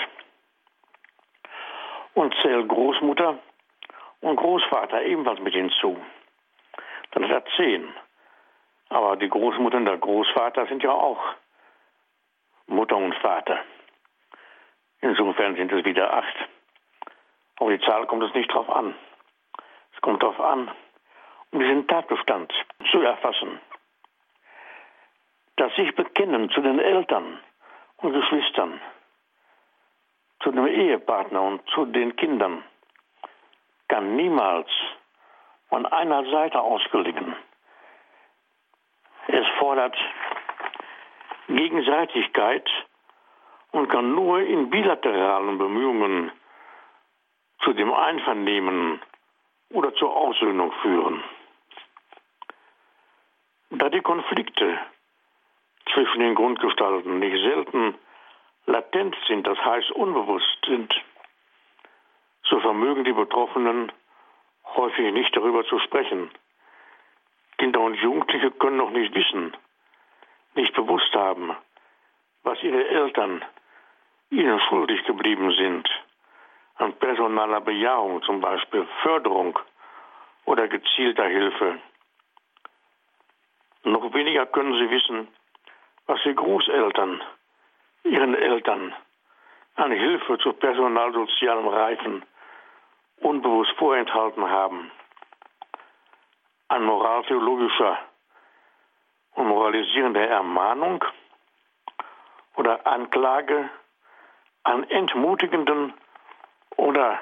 [2.13, 3.39] und zählt Großmutter
[4.21, 5.97] und Großvater ebenfalls mit hinzu.
[7.13, 7.89] Dann hat er zehn.
[8.91, 11.23] Aber die Großmutter und der Großvater sind ja auch
[12.67, 13.61] Mutter und Vater.
[15.01, 16.37] Insofern sind es wieder acht.
[17.61, 18.95] Auf die Zahl kommt es nicht drauf an.
[19.95, 20.71] Es kommt darauf an,
[21.53, 22.53] diesen Tatbestand
[22.91, 23.61] zu erfassen.
[25.57, 27.41] Das sich bekennen zu den Eltern
[27.99, 28.81] und Geschwistern,
[30.41, 32.63] zu dem Ehepartner und zu den Kindern
[33.89, 34.69] kann niemals
[35.69, 37.35] von einer Seite aus gelingen.
[39.27, 39.97] Es fordert
[41.49, 42.69] Gegenseitigkeit
[43.73, 46.31] und kann nur in bilateralen Bemühungen
[47.65, 49.01] zu dem Einvernehmen
[49.71, 51.23] oder zur Aussöhnung führen.
[53.71, 54.79] Da die Konflikte
[55.93, 57.95] zwischen den Grundgestalten nicht selten
[58.67, 60.95] latent sind, das heißt unbewusst sind,
[62.45, 63.93] so vermögen die Betroffenen
[64.77, 66.31] häufig nicht darüber zu sprechen.
[67.59, 69.57] Kinder und Jugendliche können noch nicht wissen,
[70.55, 71.55] nicht bewusst haben,
[72.45, 73.45] was ihre Eltern
[74.31, 75.89] ihnen schuldig geblieben sind.
[76.77, 79.59] An personaler Bejahung zum Beispiel, Förderung
[80.45, 81.81] oder gezielter Hilfe.
[83.89, 85.29] Noch weniger können sie wissen,
[86.07, 87.23] was die Großeltern
[88.05, 88.95] ihren Eltern
[89.77, 92.23] an Hilfe zu personalsozialem Reifen
[93.21, 94.91] unbewusst vorenthalten haben.
[96.69, 97.99] An moraltheologischer
[99.37, 101.03] und moralisierender Ermahnung
[102.57, 103.71] oder Anklage,
[104.65, 105.95] an entmutigenden
[106.77, 107.19] oder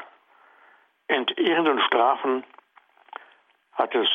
[1.06, 2.42] entehrenden Strafen
[3.74, 4.08] hat es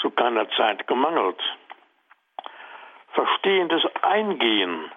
[0.00, 1.40] zu keiner Zeit gemangelt
[3.12, 4.90] verstehendes Eingehen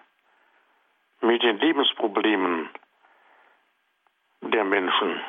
[1.21, 2.69] mit den Lebensproblemen
[4.41, 5.21] der Menschen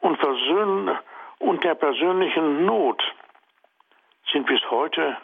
[0.00, 0.98] und, Versöhn
[1.38, 3.02] und der persönlichen Not
[4.32, 5.16] sind bis heute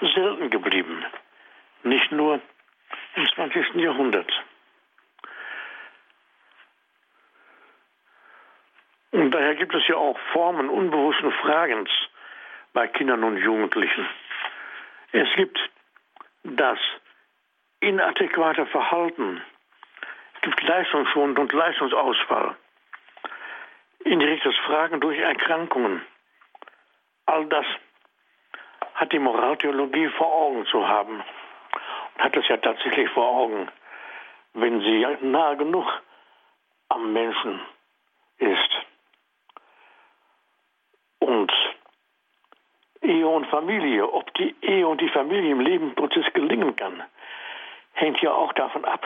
[0.00, 1.04] selten geblieben,
[1.82, 2.40] nicht nur
[3.14, 3.74] im 20.
[3.76, 4.30] Jahrhundert.
[9.10, 11.90] Und daher gibt es ja auch Formen unbewussten Fragens
[12.72, 14.06] bei Kindern und Jugendlichen.
[15.12, 15.58] Es gibt
[16.44, 16.78] das
[17.80, 19.42] inadäquate Verhalten,
[20.34, 22.56] es gibt Leistungsschwund und Leistungsausfall,
[24.04, 26.02] indirektes Fragen durch Erkrankungen.
[27.26, 27.66] All das
[28.94, 33.68] hat die Moraltheologie vor Augen zu haben und hat es ja tatsächlich vor Augen,
[34.54, 35.86] wenn sie nahe genug
[36.88, 37.60] am Menschen
[38.38, 38.70] ist.
[41.18, 41.52] Und
[43.08, 47.02] Ehe und Familie, ob die Ehe und die Familie im Lebensprozess gelingen kann,
[47.92, 49.04] hängt ja auch davon ab,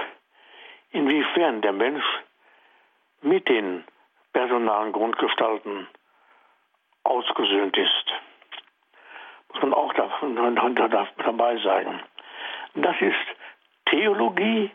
[0.90, 2.04] inwiefern der Mensch
[3.20, 3.84] mit den
[4.32, 5.86] personalen Grundgestalten
[7.04, 8.04] ausgesöhnt ist.
[9.52, 12.00] Muss man auch dabei sagen.
[12.74, 13.14] Das ist
[13.86, 14.70] Theologie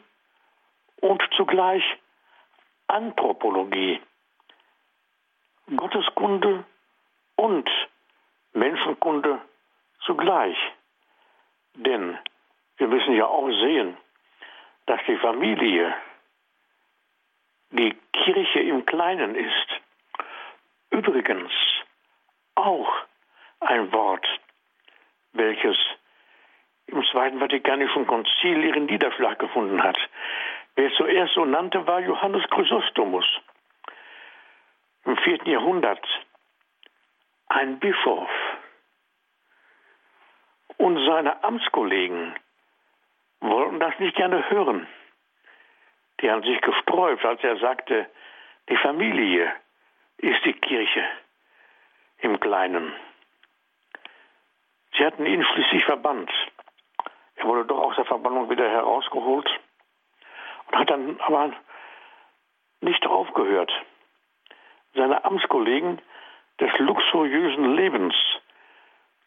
[1.02, 1.84] und zugleich
[2.88, 4.00] Anthropologie,
[5.76, 6.64] Gotteskunde
[7.36, 7.70] und
[8.58, 9.40] Menschenkunde
[10.06, 10.58] zugleich.
[11.76, 12.18] Denn
[12.78, 13.98] wir müssen ja auch sehen,
[14.88, 15.94] dass die Familie
[17.72, 19.68] die Kirche im Kleinen ist.
[20.90, 21.52] Übrigens
[22.56, 22.92] auch
[23.60, 24.26] ein Wort,
[25.34, 25.78] welches
[26.88, 29.98] im Zweiten Vatikanischen Konzil ihren Niederschlag gefunden hat.
[30.76, 33.26] Wer zuerst so nannte, war Johannes Chrysostomus.
[35.06, 36.06] Im vierten Jahrhundert
[37.50, 38.30] ein Bischof
[40.78, 42.36] und seine Amtskollegen
[43.40, 44.88] wollten das nicht gerne hören.
[46.22, 48.10] Die haben sich gesträubt, als er sagte,
[48.70, 49.52] die Familie
[50.18, 51.06] ist die Kirche
[52.20, 52.94] im Kleinen.
[54.98, 56.32] Sie hatten ihn schließlich verbannt.
[57.36, 59.48] Er wurde doch aus der Verbannung wieder herausgeholt
[60.68, 61.54] und hat dann aber
[62.82, 63.72] nicht aufgehört.
[64.96, 66.02] Seine Amtskollegen
[66.60, 68.16] des luxuriösen Lebens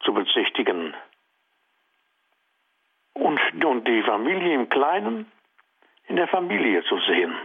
[0.00, 0.94] zu bezichtigen.
[3.20, 5.30] Und, und die Familie im Kleinen
[6.08, 7.36] in der Familie zu sehen.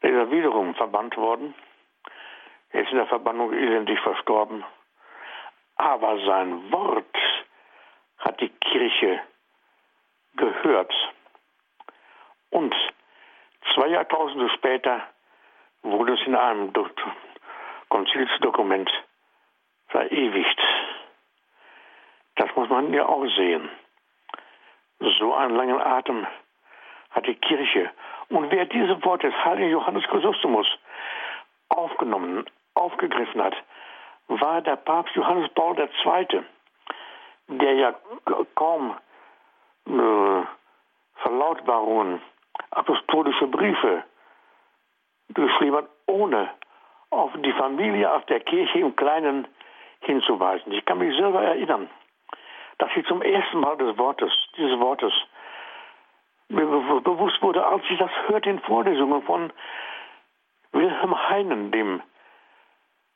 [0.00, 1.54] Er ist wiederum verbannt worden,
[2.70, 4.64] Er ist in der Verbannung elendig verstorben.
[5.76, 7.14] Aber sein Wort
[8.18, 9.20] hat die Kirche
[10.36, 10.94] gehört.
[12.50, 12.74] Und
[13.74, 15.02] zwei Jahrtausende später
[15.82, 16.72] wurde es in einem
[17.90, 18.90] Konzilsdokument
[19.88, 20.60] verewigt.
[22.36, 23.68] Das muss man ja auch sehen.
[24.98, 26.26] So einen langen Atem
[27.10, 27.90] hat die Kirche.
[28.28, 30.66] Und wer diese Worte des heiligen Johannes Chrysostomus
[31.68, 32.44] aufgenommen,
[32.74, 33.54] aufgegriffen hat,
[34.28, 36.42] war der Papst Johannes Paul II.,
[37.48, 37.94] der ja
[38.54, 38.96] kaum
[39.86, 40.42] äh,
[41.22, 42.20] Verlautbarungen,
[42.70, 44.04] apostolische Briefe
[45.28, 46.50] geschrieben hat, ohne
[47.10, 49.46] auf die Familie, auf der Kirche im Kleinen
[50.00, 50.72] hinzuweisen.
[50.72, 51.88] Ich kann mich selber erinnern,
[52.78, 55.12] dass ich zum ersten Mal des Wortes, dieses Wortes
[56.48, 56.66] mir
[57.00, 59.52] bewusst wurde, als ich das hörte in Vorlesungen von
[60.72, 62.02] Wilhelm Heinen, dem,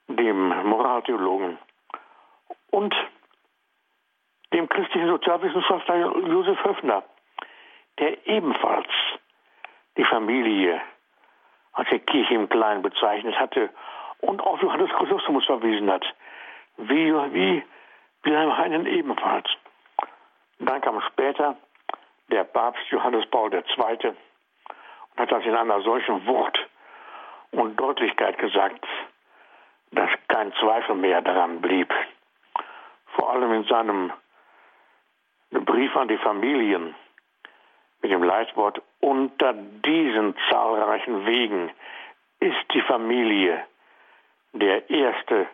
[0.08, 1.58] dem Moraltheologen,
[2.70, 2.94] und
[4.52, 7.02] dem christlichen Sozialwissenschaftler Josef Höfner,
[7.98, 8.88] der ebenfalls
[9.96, 10.80] die Familie
[11.72, 13.70] als die Kirche im Kleinen bezeichnet hatte
[14.20, 16.04] und auf Johannes Chrysostomus verwiesen hat,
[16.78, 17.62] wie, wie
[18.22, 19.48] Wilhelm Heinen ebenfalls.
[20.58, 21.56] Dann kam später
[22.30, 23.62] der Papst Johannes Paul II.
[23.62, 26.58] und hat das in einer solchen Wort
[27.52, 28.84] und Deutlichkeit gesagt,
[29.92, 31.92] dass kein Zweifel mehr daran blieb.
[33.16, 34.12] Vor allem in seinem
[35.50, 36.94] Brief an die Familien
[38.02, 41.70] mit dem Leitwort unter diesen zahlreichen Wegen
[42.38, 43.64] ist die Familie
[44.52, 45.46] der erste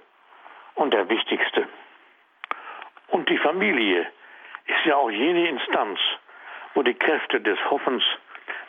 [0.74, 1.66] und der wichtigste.
[3.08, 4.06] Und die Familie
[4.66, 5.98] ist ja auch jene Instanz,
[6.74, 8.04] wo die Kräfte des Hoffens,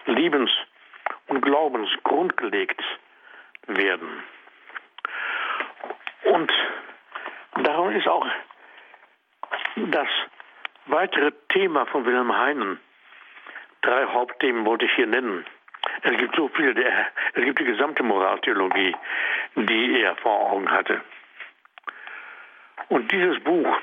[0.05, 0.51] Liebens
[1.27, 2.81] und Glaubens grundgelegt
[3.67, 4.23] werden.
[6.23, 6.51] Und
[7.63, 8.27] darum ist auch
[9.75, 10.07] das
[10.85, 12.79] weitere Thema von Wilhelm Heinen,
[13.81, 15.45] drei Hauptthemen wollte ich hier nennen.
[16.01, 16.83] Es gibt so viele,
[17.33, 18.95] es gibt die gesamte Moraltheologie,
[19.55, 21.01] die er vor Augen hatte.
[22.89, 23.77] Und dieses Buch,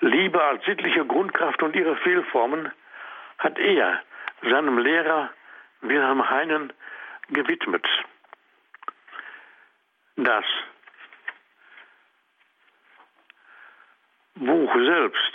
[0.00, 2.72] Liebe als sittliche Grundkraft und ihre Fehlformen,
[3.38, 4.02] hat er
[4.42, 5.30] seinem Lehrer
[5.80, 6.72] Wilhelm Heinen
[7.28, 7.86] gewidmet.
[10.16, 10.44] Das
[14.34, 15.32] Buch selbst,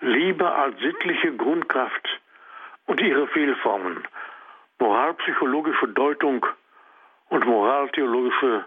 [0.00, 2.20] Liebe als sittliche Grundkraft
[2.86, 4.06] und ihre Fehlformen,
[4.78, 6.44] moralpsychologische Deutung
[7.28, 8.66] und moraltheologische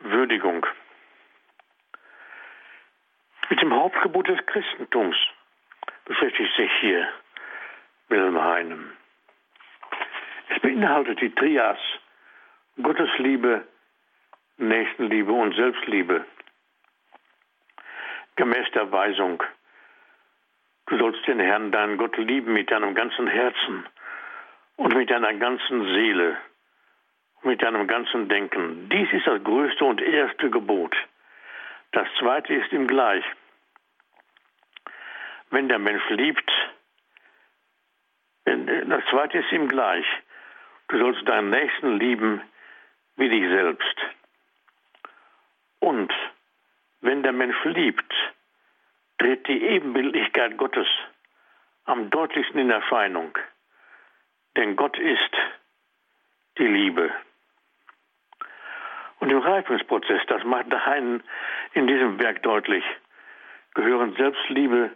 [0.00, 0.66] Würdigung.
[3.50, 5.16] Mit dem Hauptgebot des Christentums
[6.06, 7.08] beschäftigt sich hier
[8.08, 8.96] Wilhelm Heinen.
[10.48, 11.78] Es beinhaltet die Trias
[12.82, 13.66] Gottesliebe,
[14.56, 16.24] Nächstenliebe und Selbstliebe.
[18.36, 19.42] Gemäß der Weisung,
[20.86, 23.86] du sollst den Herrn, deinen Gott, lieben mit deinem ganzen Herzen
[24.76, 26.38] und mit deiner ganzen Seele
[27.42, 28.88] mit deinem ganzen Denken.
[28.90, 30.94] Dies ist das größte und erste Gebot.
[31.92, 33.24] Das zweite ist ihm gleich.
[35.50, 36.50] Wenn der Mensch liebt,
[38.44, 40.06] das zweite ist ihm gleich.
[40.88, 42.40] Du sollst deinen Nächsten lieben
[43.16, 43.96] wie dich selbst.
[45.80, 46.12] Und
[47.00, 48.12] wenn der Mensch liebt,
[49.18, 50.86] tritt die Ebenbildlichkeit Gottes
[51.84, 53.36] am deutlichsten in Erscheinung.
[54.56, 55.36] Denn Gott ist
[56.58, 57.10] die Liebe.
[59.18, 61.22] Und im Reifungsprozess, das macht der Heinen
[61.74, 62.84] in diesem Werk deutlich,
[63.74, 64.90] gehören Selbstliebe,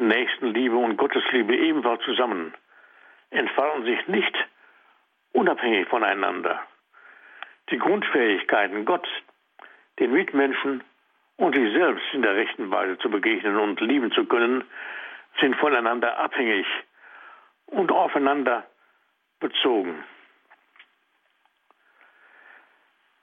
[0.00, 2.54] Nächstenliebe und Gottesliebe ebenfalls zusammen,
[3.30, 4.34] entfalten sich nicht
[5.32, 6.60] unabhängig voneinander.
[7.70, 9.06] Die Grundfähigkeiten, Gott,
[9.98, 10.82] den Mitmenschen
[11.36, 14.64] und sich selbst in der rechten Weise zu begegnen und lieben zu können,
[15.40, 16.66] sind voneinander abhängig
[17.66, 18.64] und aufeinander
[19.38, 20.04] bezogen.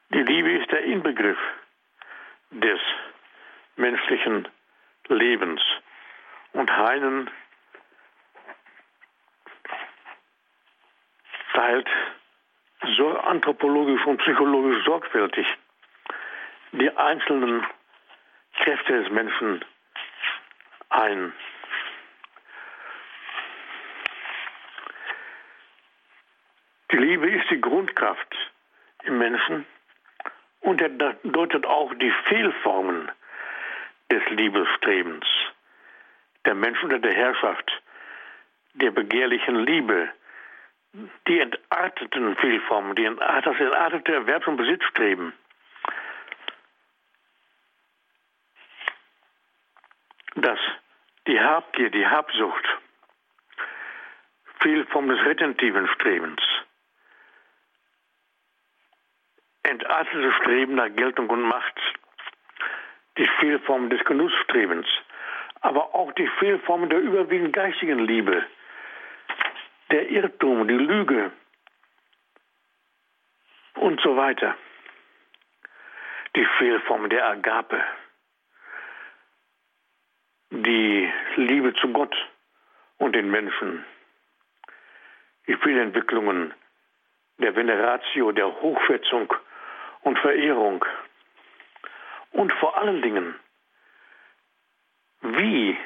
[0.10, 1.38] Die Liebe ist der Inbegriff
[2.52, 2.80] des
[3.76, 4.48] menschlichen
[5.10, 5.62] Lebens.
[6.58, 7.30] Und Heinen
[11.53, 11.88] teilt
[12.97, 15.45] so anthropologisch und psychologisch sorgfältig
[16.72, 17.64] die einzelnen
[18.55, 19.64] Kräfte des Menschen
[20.89, 21.32] ein.
[26.91, 28.36] Die Liebe ist die Grundkraft
[29.03, 29.68] im Menschen
[30.62, 33.12] und er deutet auch die Fehlformen
[34.10, 35.28] des Liebesstrebens.
[36.48, 37.70] Der Mensch unter der Herrschaft
[38.76, 40.10] der begehrlichen Liebe,
[41.28, 45.34] die entarteten Fehlformen, die entart das entartete Erwerbs- und Besitzstreben,
[50.36, 50.58] dass
[51.28, 52.66] die Habgier, die Habsucht,
[54.62, 56.41] Fehlform des retentiven Strebens,
[59.64, 61.78] entartete Streben nach Geltung und Macht,
[63.18, 64.88] die Fehlform des Genussstrebens,
[65.62, 68.45] aber auch die Fehlform der überwiegend geistigen Liebe,
[69.91, 71.32] der Irrtum, die Lüge
[73.76, 74.55] und so weiter.
[76.36, 77.84] Die Fehlform der Agape,
[80.51, 82.16] die Liebe zu Gott
[82.97, 83.86] und den Menschen,
[85.47, 86.53] die Fehlentwicklungen
[87.38, 89.34] der Veneratio, der Hochschätzung
[90.01, 90.84] und Verehrung
[92.32, 93.36] und vor allen Dingen,
[95.36, 95.78] wie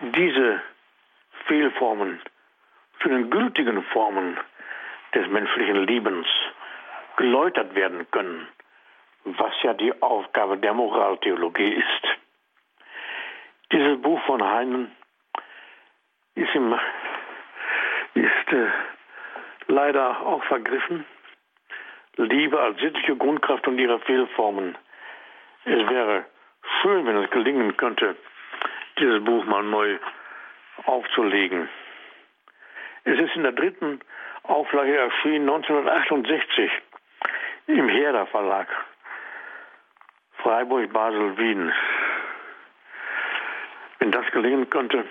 [0.00, 0.62] diese
[1.46, 2.20] Fehlformen
[3.00, 4.38] zu den gültigen Formen
[5.14, 6.26] des menschlichen Liebens
[7.16, 8.46] geläutert werden können,
[9.24, 12.18] was ja die Aufgabe der Moraltheologie ist.
[13.72, 14.92] Dieses Buch von Heinen
[16.34, 16.78] ist, im,
[18.14, 18.68] ist äh,
[19.66, 21.04] leider auch vergriffen.
[22.16, 24.76] Liebe als sittliche Grundkraft und ihre Fehlformen.
[25.64, 26.24] Es wäre
[26.80, 28.16] schön, wenn es gelingen könnte,
[28.98, 29.98] dieses Buch mal neu
[30.84, 31.68] aufzulegen.
[33.04, 34.00] Es ist in der dritten
[34.42, 36.70] Auflage erschienen 1968
[37.66, 38.68] im Herder Verlag.
[40.38, 41.72] Freiburg, Basel, Wien.
[43.98, 45.04] Wenn das gelingen könnte,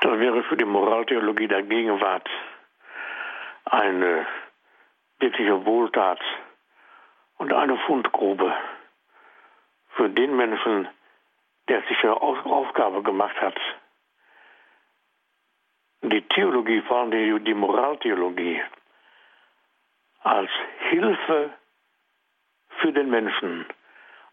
[0.00, 2.28] dann wäre für die Moraltheologie der Gegenwart
[3.64, 4.26] eine
[5.20, 6.20] wirkliche Wohltat
[7.38, 8.52] und eine Fundgrube
[9.90, 10.88] für den Menschen,
[11.68, 13.58] der sich eine Aufgabe gemacht hat,
[16.02, 18.62] die Theologie, vor allem die, die Moraltheologie,
[20.22, 20.50] als
[20.90, 21.52] Hilfe
[22.80, 23.66] für den Menschen,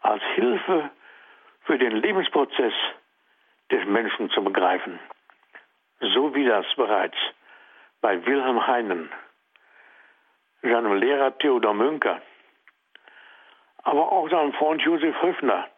[0.00, 0.90] als Hilfe
[1.64, 2.74] für den Lebensprozess
[3.70, 4.98] des Menschen zu begreifen.
[6.00, 7.16] So wie das bereits
[8.00, 9.10] bei Wilhelm Heinen,
[10.62, 12.20] seinem Lehrer Theodor Münker,
[13.82, 15.68] aber auch seinem Freund Josef Höfner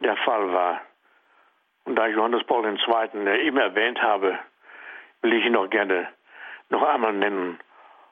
[0.00, 0.80] der Fall war.
[1.84, 3.46] Und da ich Johannes Paul II.
[3.46, 4.38] eben erwähnt habe,
[5.22, 6.08] will ich ihn noch gerne
[6.68, 7.58] noch einmal nennen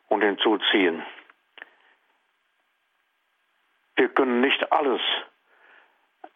[0.08, 1.02] und hinzuziehen.
[3.96, 5.00] Wir können nicht alles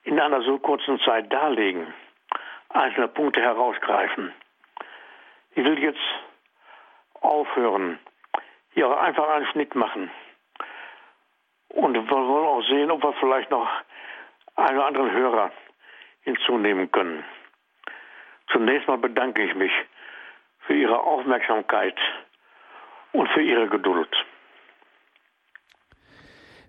[0.03, 1.93] in einer so kurzen Zeit darlegen,
[2.71, 4.33] einzelne Punkte herausgreifen.
[5.53, 6.01] Ich will jetzt
[7.21, 7.99] aufhören,
[8.75, 10.11] hier einfach einen Schnitt machen.
[11.69, 13.69] Und wir wollen auch sehen, ob wir vielleicht noch
[14.59, 15.53] einen oder anderen Hörer
[16.23, 17.25] hinzunehmen können.
[18.51, 19.73] Zunächst mal bedanke ich mich
[20.67, 21.97] für Ihre Aufmerksamkeit
[23.13, 24.15] und für Ihre Geduld.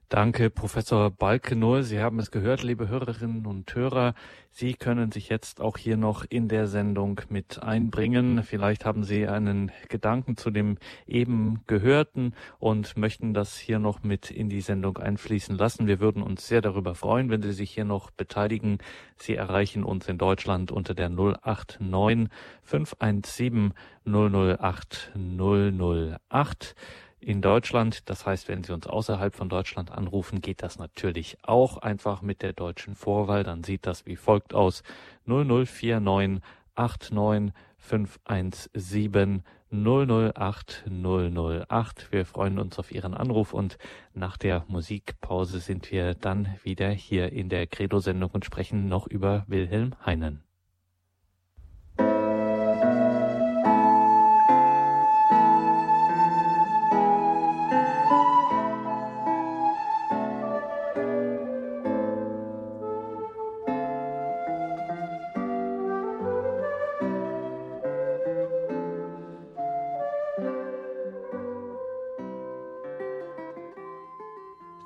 [0.10, 1.84] Danke, Professor Balkenohl.
[1.84, 4.16] Sie haben es gehört, liebe Hörerinnen und Hörer.
[4.50, 8.42] Sie können sich jetzt auch hier noch in der Sendung mit einbringen.
[8.42, 14.32] Vielleicht haben Sie einen Gedanken zu dem eben Gehörten und möchten das hier noch mit
[14.32, 15.86] in die Sendung einfließen lassen.
[15.86, 18.80] Wir würden uns sehr darüber freuen, wenn Sie sich hier noch beteiligen.
[19.16, 22.30] Sie erreichen uns in Deutschland unter der 089
[22.64, 23.76] 517
[24.08, 26.76] 008 008
[27.20, 28.10] in Deutschland.
[28.10, 32.42] Das heißt, wenn Sie uns außerhalb von Deutschland anrufen, geht das natürlich auch einfach mit
[32.42, 33.44] der deutschen Vorwahl.
[33.44, 34.84] Dann sieht das wie folgt aus.
[35.26, 36.42] 0049
[36.76, 42.12] 89 517 008 008.
[42.12, 43.78] Wir freuen uns auf Ihren Anruf und
[44.14, 49.46] nach der Musikpause sind wir dann wieder hier in der Credo-Sendung und sprechen noch über
[49.48, 50.49] Wilhelm Heinen.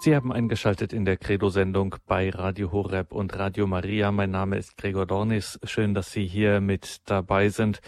[0.04, 4.12] Sie haben eingeschaltet in der Credo-Sendung bei Radio Horeb und Radio Maria.
[4.12, 5.58] Mein Name ist Gregor Dornis.
[5.64, 7.80] Schön, dass Sie hier mit dabei sind.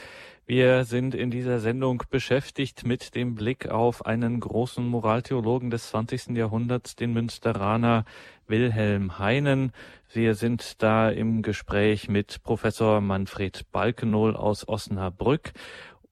[0.45, 6.37] Wir sind in dieser Sendung beschäftigt mit dem Blick auf einen großen Moraltheologen des 20.
[6.37, 8.05] Jahrhunderts, den Münsteraner
[8.47, 9.73] Wilhelm Heinen.
[10.13, 15.51] Wir sind da im Gespräch mit Professor Manfred Balkenohl aus Osnabrück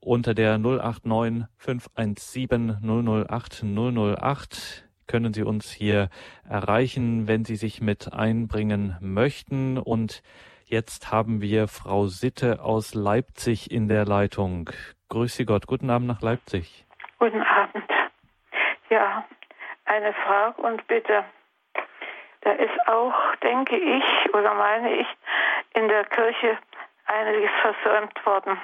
[0.01, 6.09] unter der 089 517 008 008 können Sie uns hier
[6.47, 9.77] erreichen, wenn Sie sich mit einbringen möchten.
[9.77, 10.23] Und
[10.65, 14.69] jetzt haben wir Frau Sitte aus Leipzig in der Leitung.
[15.09, 16.85] Grüß Sie Gott, guten Abend nach Leipzig.
[17.19, 17.89] Guten Abend.
[18.89, 19.25] Ja,
[19.85, 21.23] eine Frage und bitte.
[22.41, 25.07] Da ist auch, denke ich, oder meine ich,
[25.73, 26.57] in der Kirche
[27.05, 28.57] einiges versäumt worden.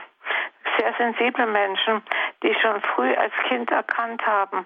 [0.78, 2.02] Sehr sensible Menschen,
[2.44, 4.66] die schon früh als Kind erkannt haben,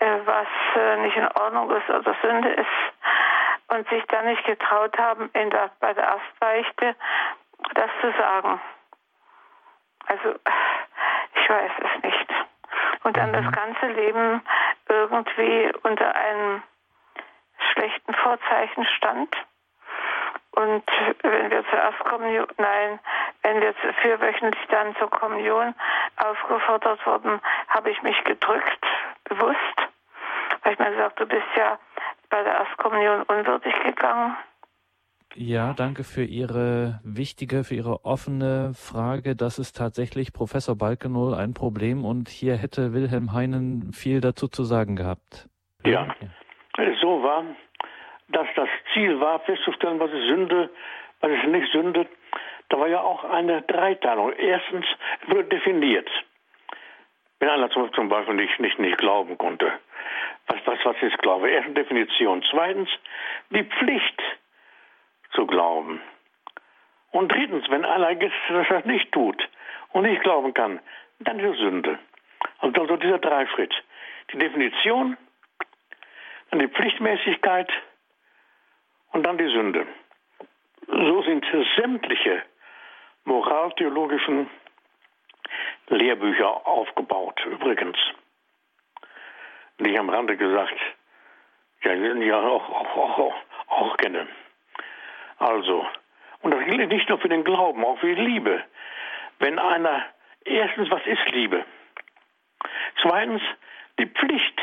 [0.00, 2.66] was äh, nicht in Ordnung ist oder Sünde ist
[3.68, 6.96] und sich dann nicht getraut haben, in der, bei der Erstbeichte
[7.74, 8.60] das zu sagen.
[10.06, 10.34] Also,
[11.34, 12.28] ich weiß es nicht.
[13.04, 13.52] Und dann das mhm.
[13.52, 14.42] ganze Leben
[14.88, 16.62] irgendwie unter einem
[17.72, 19.36] schlechten Vorzeichen stand.
[20.52, 20.84] Und
[21.22, 22.98] wenn wir zur Erstkommunion, nein,
[23.42, 23.72] wenn wir
[24.02, 25.74] vierwöchentlich dann zur Kommunion
[26.16, 28.84] aufgefordert wurden, habe ich mich gedrückt,
[29.24, 29.76] bewusst,
[30.62, 31.78] weil ich mir gesagt, du bist ja
[32.28, 34.36] bei der Erstkommunion unwürdig gegangen.
[35.36, 39.36] Ja, danke für Ihre wichtige, für Ihre offene Frage.
[39.36, 44.64] Das ist tatsächlich Professor Balkenohl ein Problem und hier hätte Wilhelm Heinen viel dazu zu
[44.64, 45.48] sagen gehabt.
[45.84, 46.94] Ja, ja.
[47.00, 47.44] so war,
[48.28, 50.70] dass das Ziel war, festzustellen, was ist Sünde,
[51.20, 52.06] was ist nicht Sünde.
[52.68, 54.32] Da war ja auch eine Dreiteilung.
[54.32, 54.86] Erstens
[55.28, 56.08] wurde definiert.
[57.40, 59.72] Wenn einer zum Beispiel nicht, nicht, nicht glauben konnte.
[60.46, 61.50] Was, was, was ist Glaube?
[61.50, 62.44] Erste Definition.
[62.50, 62.88] Zweitens,
[63.48, 64.22] die Pflicht
[65.32, 66.00] zu glauben.
[67.12, 69.48] Und drittens, wenn einer das nicht tut
[69.92, 70.80] und nicht glauben kann,
[71.20, 71.98] dann ist es Sünde.
[72.58, 73.74] Also, also dieser Dreischritt.
[74.32, 75.16] Die Definition,
[76.50, 77.70] dann die Pflichtmäßigkeit
[79.12, 79.86] und dann die Sünde.
[80.86, 81.44] So sind
[81.76, 82.42] sämtliche
[83.24, 84.48] moraltheologischen
[85.90, 87.98] Lehrbücher aufgebaut, übrigens.
[89.78, 90.78] Ich am Rande gesagt,
[91.82, 93.34] ja, ja auch, auch, auch,
[93.66, 94.26] auch kenne.
[95.38, 95.86] Also,
[96.42, 98.62] und das gilt nicht nur für den Glauben, auch für die Liebe.
[99.38, 100.04] Wenn einer,
[100.44, 101.64] erstens, was ist Liebe?
[103.00, 103.42] Zweitens,
[103.98, 104.60] die Pflicht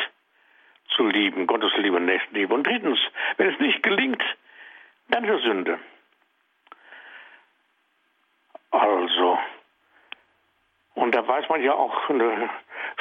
[0.96, 2.54] zu lieben, Gottes Liebe, Nächstenliebe.
[2.54, 3.00] Und drittens,
[3.38, 4.24] wenn es nicht gelingt,
[5.10, 5.80] dann ist es Sünde.
[8.72, 9.40] Also,
[10.98, 12.50] und da weiß man ja auch äh,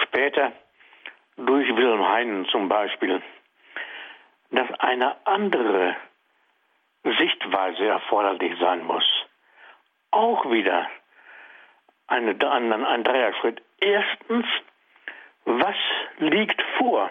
[0.04, 0.52] später
[1.38, 3.22] durch Wilhelm Heinen zum Beispiel,
[4.50, 5.96] dass eine andere
[7.02, 9.04] Sichtweise erforderlich sein muss.
[10.10, 10.86] Auch wieder
[12.06, 13.62] eine, ein, ein Dreierschritt.
[13.80, 14.46] Erstens,
[15.46, 15.76] was
[16.18, 17.10] liegt vor?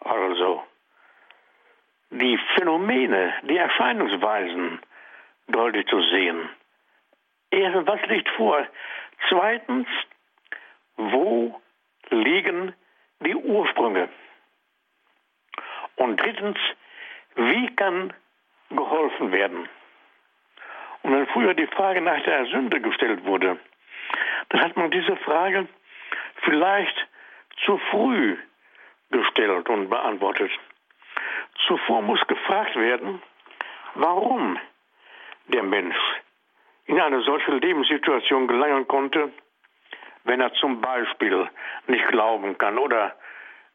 [0.00, 0.64] Also,
[2.08, 4.80] die Phänomene, die Erscheinungsweisen
[5.48, 6.48] deutlich zu sehen.
[7.50, 8.66] Erstens, was liegt vor?
[9.28, 9.88] Zweitens,
[10.96, 11.60] wo
[12.10, 12.74] liegen
[13.20, 14.08] die Ursprünge?
[15.96, 16.58] Und drittens,
[17.34, 18.12] wie kann
[18.70, 19.68] geholfen werden?
[21.02, 23.58] Und wenn früher die Frage nach der Sünde gestellt wurde,
[24.50, 25.66] dann hat man diese Frage
[26.42, 27.06] vielleicht
[27.64, 28.36] zu früh
[29.10, 30.50] gestellt und beantwortet.
[31.66, 33.20] Zuvor muss gefragt werden,
[33.94, 34.58] warum
[35.48, 35.96] der Mensch
[36.90, 39.30] in eine solche Lebenssituation gelangen konnte,
[40.24, 41.48] wenn er zum Beispiel
[41.86, 43.14] nicht glauben kann oder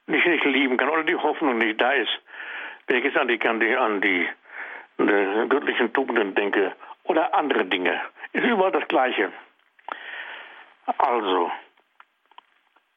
[0.05, 2.11] nicht, nicht lieben kann oder die Hoffnung nicht da ist,
[2.87, 4.27] wenn ich jetzt an die, an die, an die,
[4.99, 6.73] die göttlichen Tugenden denke
[7.05, 8.01] oder andere Dinge,
[8.33, 9.31] ist überall das Gleiche.
[10.97, 11.51] Also,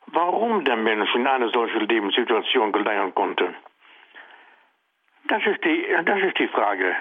[0.07, 3.55] warum der Mensch in eine solche Lebenssituation gelangen konnte,
[5.29, 6.97] das ist die, das ist die Frage.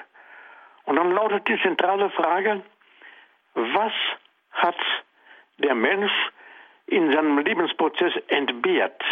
[0.85, 2.61] Und dann lautet die zentrale Frage,
[3.57, 3.93] was
[4.51, 4.77] hat
[5.57, 6.11] der Mensch
[6.85, 9.03] in seinem Lebensprozess entbehrt?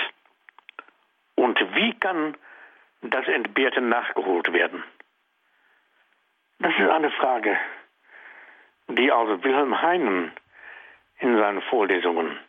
[1.35, 2.37] Und wie kann
[3.01, 4.83] das Entbehrte nachgeholt werden?
[6.59, 7.57] Das ist eine Frage,
[8.87, 10.31] die also Wilhelm Heinen
[11.19, 12.39] in seinen Vorlesungen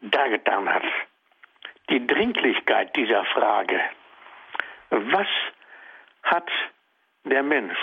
[0.00, 0.84] dargetan hat.
[1.90, 3.80] Die Dringlichkeit dieser Frage,
[4.90, 5.28] was
[6.22, 6.48] hat
[7.24, 7.78] der Mensch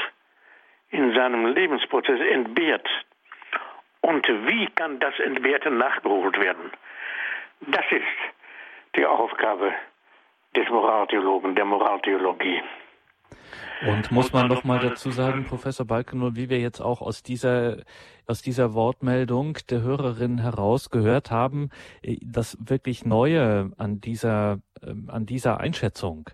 [0.93, 2.87] in seinem Lebensprozess entbehrt
[4.01, 6.71] und wie kann das Entbehrte nachgeholt werden?
[7.61, 8.03] Das ist
[8.95, 9.73] die Aufgabe
[10.55, 12.61] des Moraltheologen, der Moraltheologie.
[13.87, 17.77] Und muss man noch mal dazu sagen, Professor Balkenohl, wie wir jetzt auch aus dieser,
[18.27, 21.69] aus dieser Wortmeldung der Hörerin heraus gehört haben,
[22.21, 26.29] das wirklich Neue an dieser, ähm, an dieser Einschätzung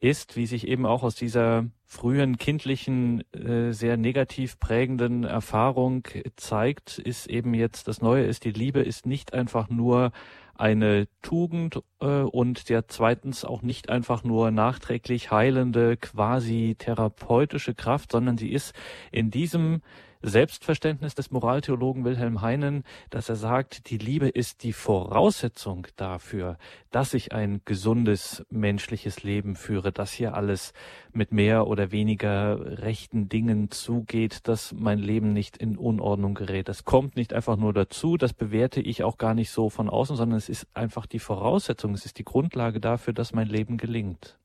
[0.00, 6.98] ist, wie sich eben auch aus dieser frühen kindlichen, äh, sehr negativ prägenden Erfahrung zeigt,
[6.98, 10.12] ist eben jetzt das Neue ist, die Liebe ist nicht einfach nur
[10.54, 18.12] eine Tugend äh, und der zweitens auch nicht einfach nur nachträglich heilende, quasi therapeutische Kraft,
[18.12, 18.74] sondern sie ist
[19.12, 19.82] in diesem
[20.22, 26.58] Selbstverständnis des Moraltheologen Wilhelm Heinen, dass er sagt, die Liebe ist die Voraussetzung dafür,
[26.90, 30.72] dass ich ein gesundes menschliches Leben führe, dass hier alles
[31.12, 36.68] mit mehr oder weniger rechten Dingen zugeht, dass mein Leben nicht in Unordnung gerät.
[36.68, 40.16] Das kommt nicht einfach nur dazu, das bewerte ich auch gar nicht so von außen,
[40.16, 44.38] sondern es ist einfach die Voraussetzung, es ist die Grundlage dafür, dass mein Leben gelingt.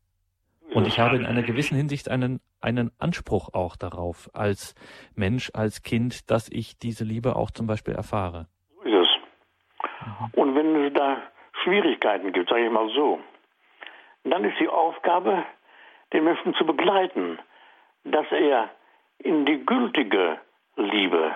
[0.74, 4.76] Und ich habe in einer gewissen Hinsicht einen, einen Anspruch auch darauf, als
[5.16, 8.48] Mensch, als Kind, dass ich diese Liebe auch zum Beispiel erfahre.
[8.84, 10.08] So ist es.
[10.08, 10.42] Mhm.
[10.42, 11.22] Und wenn es da
[11.64, 13.20] Schwierigkeiten gibt, sage ich mal so,
[14.24, 15.46] dann ist die Aufgabe,
[16.12, 17.40] den Menschen zu begleiten,
[18.04, 18.70] dass er
[19.20, 20.40] in die gültige
[20.76, 21.36] Liebe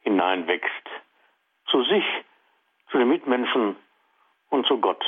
[0.00, 0.88] hineinwächst,
[1.66, 2.04] zu sich,
[2.90, 3.76] zu den Mitmenschen
[4.50, 5.04] und zu Gott.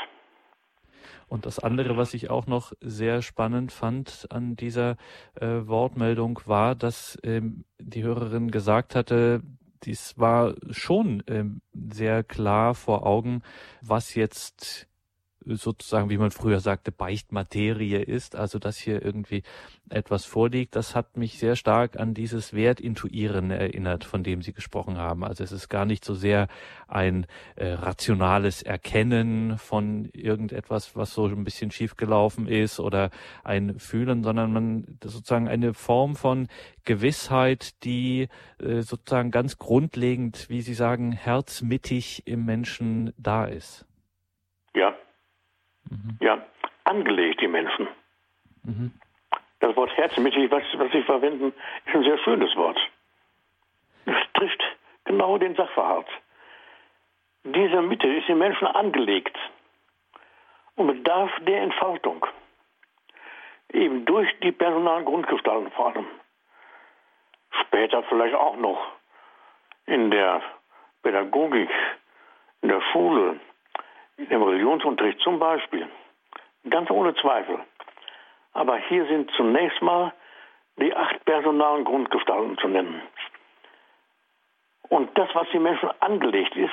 [1.28, 4.96] Und das andere, was ich auch noch sehr spannend fand an dieser
[5.34, 9.42] äh, Wortmeldung, war, dass ähm, die Hörerin gesagt hatte,
[9.84, 13.42] dies war schon ähm, sehr klar vor Augen,
[13.82, 14.88] was jetzt
[15.44, 19.42] sozusagen, wie man früher sagte, Beichtmaterie ist, also dass hier irgendwie
[19.88, 24.98] etwas vorliegt, das hat mich sehr stark an dieses Wertintuieren erinnert, von dem Sie gesprochen
[24.98, 25.24] haben.
[25.24, 26.48] Also es ist gar nicht so sehr
[26.86, 27.26] ein
[27.56, 33.10] äh, rationales Erkennen von irgendetwas, was so ein bisschen schiefgelaufen ist oder
[33.44, 36.48] ein Fühlen, sondern man sozusagen eine Form von
[36.84, 38.28] Gewissheit, die
[38.58, 43.86] äh, sozusagen ganz grundlegend, wie Sie sagen, herzmittig im Menschen da ist.
[44.74, 44.94] Ja,
[45.90, 46.18] Mhm.
[46.20, 46.42] Ja,
[46.84, 47.88] angelegt, die Menschen.
[48.64, 48.92] Mhm.
[49.60, 51.52] Das Wort herzmittig, was, was Sie verwenden,
[51.86, 52.78] ist ein sehr schönes Wort.
[54.06, 54.62] Es trifft
[55.04, 56.06] genau den Sachverhalt.
[57.44, 59.36] Diese Mitte ist im Menschen angelegt
[60.76, 62.24] und bedarf der Entfaltung.
[63.72, 66.06] Eben durch die personalen Grundgestalten vor allem.
[67.62, 68.92] Später vielleicht auch noch
[69.86, 70.42] in der
[71.02, 71.70] Pädagogik,
[72.62, 73.40] in der Schule,
[74.18, 75.88] im Religionsunterricht zum Beispiel.
[76.68, 77.58] Ganz ohne Zweifel.
[78.52, 80.12] Aber hier sind zunächst mal
[80.76, 83.02] die acht personalen Grundgestalten zu nennen.
[84.88, 86.72] Und das, was die Menschen angelegt ist,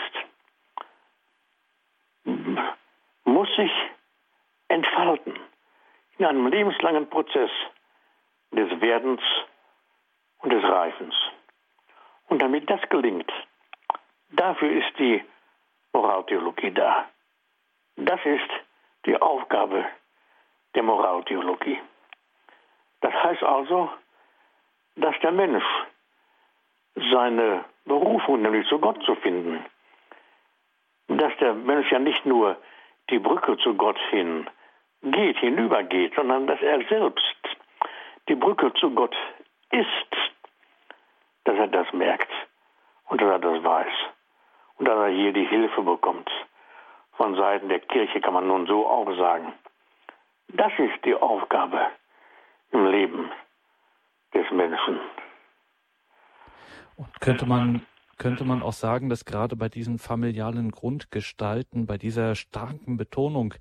[3.25, 3.71] muss sich
[4.67, 5.37] entfalten
[6.17, 7.51] in einem lebenslangen Prozess
[8.51, 9.21] des Werdens
[10.39, 11.13] und des Reifens.
[12.27, 13.31] Und damit das gelingt,
[14.31, 15.23] dafür ist die
[15.93, 17.05] Moraltheologie da.
[17.97, 18.49] Das ist
[19.05, 19.85] die Aufgabe
[20.75, 21.79] der Moraltheologie.
[23.01, 23.89] Das heißt also,
[24.95, 25.63] dass der Mensch
[26.95, 29.65] seine Berufung, nämlich zu Gott zu finden,
[31.07, 32.57] dass der Mensch ja nicht nur
[33.09, 34.49] die Brücke zu Gott hin
[35.01, 37.35] geht, hinübergeht, sondern dass er selbst
[38.27, 39.15] die Brücke zu Gott
[39.71, 40.15] ist,
[41.43, 42.31] dass er das merkt
[43.07, 43.93] und dass er das weiß
[44.77, 46.29] und dass er hier die Hilfe bekommt
[47.18, 49.53] von Seiten der Kirche, kann man nun so auch sagen.
[50.49, 51.88] Das ist die Aufgabe
[52.72, 53.32] im Leben
[54.34, 54.99] des Menschen.
[56.97, 57.86] Und könnte man
[58.18, 63.53] könnte man auch sagen, dass gerade bei diesen familialen Grundgestalten, bei dieser starken Betonung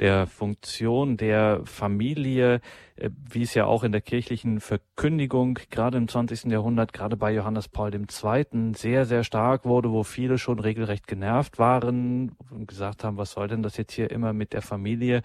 [0.00, 2.60] der Funktion der Familie,
[2.96, 6.44] äh, wie es ja auch in der kirchlichen Verkündigung gerade im 20.
[6.50, 8.72] Jahrhundert, gerade bei Johannes Paul II.
[8.74, 13.48] sehr, sehr stark wurde, wo viele schon regelrecht genervt waren und gesagt haben, was soll
[13.48, 15.22] denn das jetzt hier immer mit der Familie,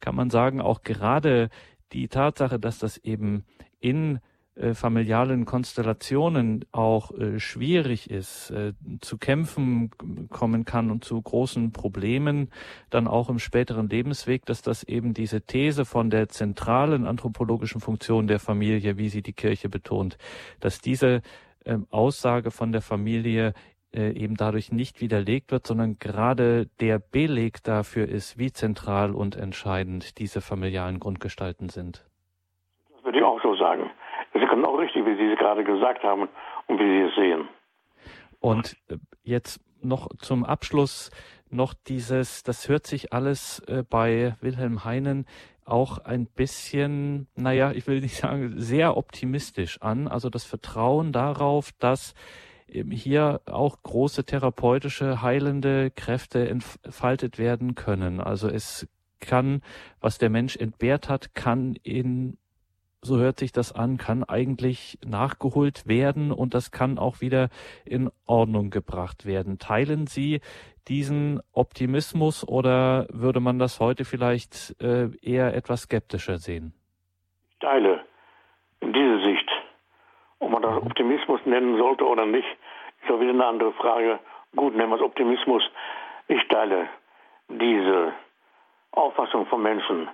[0.00, 1.48] kann man sagen, auch gerade
[1.92, 3.44] die Tatsache, dass das eben
[3.80, 4.20] in
[4.56, 9.90] äh, familialen Konstellationen auch äh, schwierig ist, äh, zu kämpfen
[10.30, 12.48] kommen kann und zu großen Problemen,
[12.88, 18.28] dann auch im späteren Lebensweg, dass das eben diese These von der zentralen anthropologischen Funktion
[18.28, 20.16] der Familie, wie sie die Kirche betont,
[20.60, 21.20] dass diese
[21.66, 23.52] ähm, Aussage von der Familie
[23.92, 30.18] eben dadurch nicht widerlegt wird, sondern gerade der Beleg dafür ist, wie zentral und entscheidend
[30.18, 32.04] diese familialen Grundgestalten sind.
[32.92, 33.90] Das würde ich auch so sagen.
[34.32, 36.28] Das ist genau richtig, wie Sie es gerade gesagt haben
[36.66, 37.48] und wie Sie es sehen.
[38.40, 41.10] Und äh, jetzt noch zum Abschluss
[41.48, 45.26] noch dieses, das hört sich alles äh, bei Wilhelm Heinen
[45.64, 50.06] auch ein bisschen, naja, ich will nicht sagen, sehr optimistisch an.
[50.06, 52.14] Also das Vertrauen darauf, dass
[52.68, 58.20] hier auch große therapeutische, heilende Kräfte entfaltet werden können.
[58.20, 58.88] Also es
[59.20, 59.62] kann,
[60.00, 62.38] was der Mensch entbehrt hat, kann in
[63.06, 67.48] so hört sich das an, kann eigentlich nachgeholt werden und das kann auch wieder
[67.84, 69.58] in Ordnung gebracht werden.
[69.58, 70.40] Teilen Sie
[70.88, 76.74] diesen Optimismus oder würde man das heute vielleicht äh, eher etwas skeptischer sehen?
[77.52, 78.04] Ich teile
[78.82, 79.48] diese Sicht.
[80.38, 82.46] Und man das Optimismus nennen sollte oder nicht,
[83.02, 84.18] ist auch wieder eine andere Frage.
[84.54, 85.62] Gut, nennen wir es Optimismus.
[86.28, 86.88] Ich teile
[87.48, 88.12] diese
[88.92, 90.08] Auffassung von Menschen.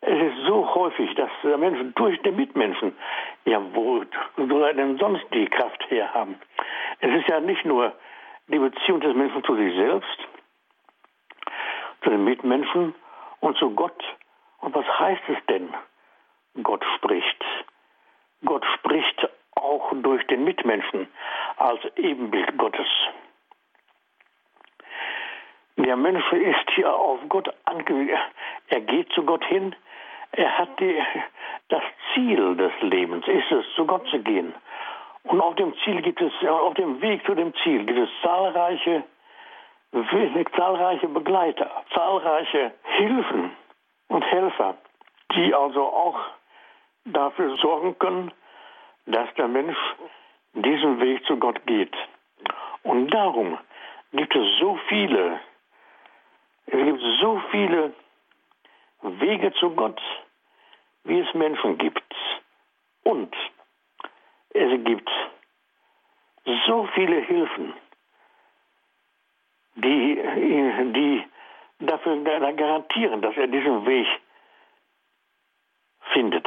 [0.00, 2.96] Es ist so häufig, dass Menschen durch den Mitmenschen,
[3.44, 4.04] ja, wo
[4.36, 6.40] soll denn sonst die Kraft herhaben?
[7.00, 7.92] Es ist ja nicht nur
[8.46, 10.18] die Beziehung des Menschen zu sich selbst,
[12.02, 12.94] zu den Mitmenschen
[13.40, 14.02] und zu Gott.
[14.60, 15.74] Und was heißt es denn?
[16.62, 17.44] Gott spricht.
[18.44, 21.08] Gott spricht auch durch den Mitmenschen
[21.56, 22.88] als Ebenbild Gottes.
[25.76, 28.18] Der Mensch ist hier auf Gott angewiesen.
[28.68, 29.74] Er geht zu Gott hin.
[30.32, 31.02] Er hat die,
[31.68, 34.54] das Ziel des Lebens, ist es, zu Gott zu gehen.
[35.24, 39.04] Und auf dem Ziel gibt es, auf dem Weg zu dem Ziel gibt es zahlreiche,
[40.56, 43.52] zahlreiche Begleiter, zahlreiche Hilfen
[44.08, 44.76] und Helfer,
[45.34, 46.18] die also auch
[47.04, 48.32] dafür sorgen können,
[49.06, 49.76] dass der Mensch
[50.54, 51.94] diesen Weg zu Gott geht.
[52.82, 53.58] Und darum
[54.12, 55.40] gibt es so viele,
[56.66, 57.92] es gibt so viele
[59.02, 60.00] Wege zu Gott,
[61.04, 62.14] wie es Menschen gibt.
[63.04, 63.34] Und
[64.50, 65.10] es gibt
[66.66, 67.74] so viele Hilfen,
[69.76, 70.14] die,
[70.94, 71.24] die
[71.80, 74.06] dafür garantieren, dass er diesen Weg
[76.12, 76.46] findet.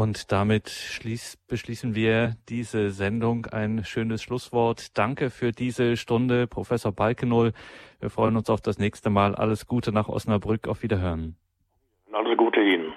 [0.00, 3.44] Und damit schließ, beschließen wir diese Sendung.
[3.44, 4.96] Ein schönes Schlusswort.
[4.96, 7.52] Danke für diese Stunde, Professor Balkenohl.
[8.00, 9.34] Wir freuen uns auf das nächste Mal.
[9.34, 10.68] Alles Gute nach Osnabrück.
[10.68, 11.36] Auf Wiederhören.
[12.12, 12.94] Alles Gute Ihnen.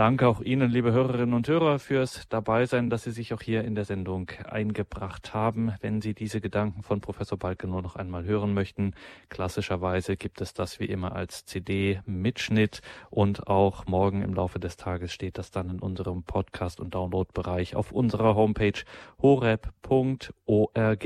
[0.00, 3.74] Danke auch Ihnen, liebe Hörerinnen und Hörer, fürs Dabeisein, dass Sie sich auch hier in
[3.74, 5.74] der Sendung eingebracht haben.
[5.82, 8.94] Wenn Sie diese Gedanken von Professor Balkenow noch einmal hören möchten,
[9.28, 12.80] klassischerweise gibt es das wie immer als CD-Mitschnitt
[13.10, 17.76] und auch morgen im Laufe des Tages steht das dann in unserem Podcast- und Download-Bereich
[17.76, 18.82] auf unserer Homepage
[19.20, 21.04] horeb.org.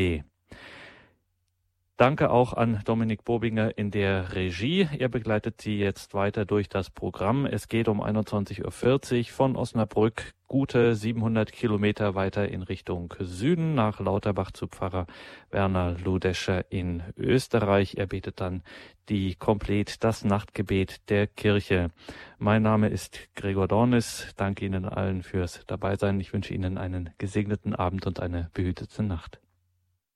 [1.97, 4.89] Danke auch an Dominik Bobinger in der Regie.
[4.99, 7.47] Er begleitet Sie jetzt weiter durch das Programm.
[7.47, 14.01] Es geht um 21.40 Uhr von Osnabrück gute 700 Kilometer weiter in Richtung Süden nach
[14.01, 15.07] Lauterbach zu Pfarrer
[15.53, 17.95] Werner Ludescher in Österreich.
[17.97, 18.65] Er betet dann
[19.09, 21.93] die Komplett das Nachtgebet der Kirche.
[22.39, 24.33] Mein Name ist Gregor Dornis.
[24.37, 26.19] Danke Ihnen allen fürs Dabeisein.
[26.19, 29.44] Ich wünsche Ihnen einen gesegneten Abend und eine behütete Nacht.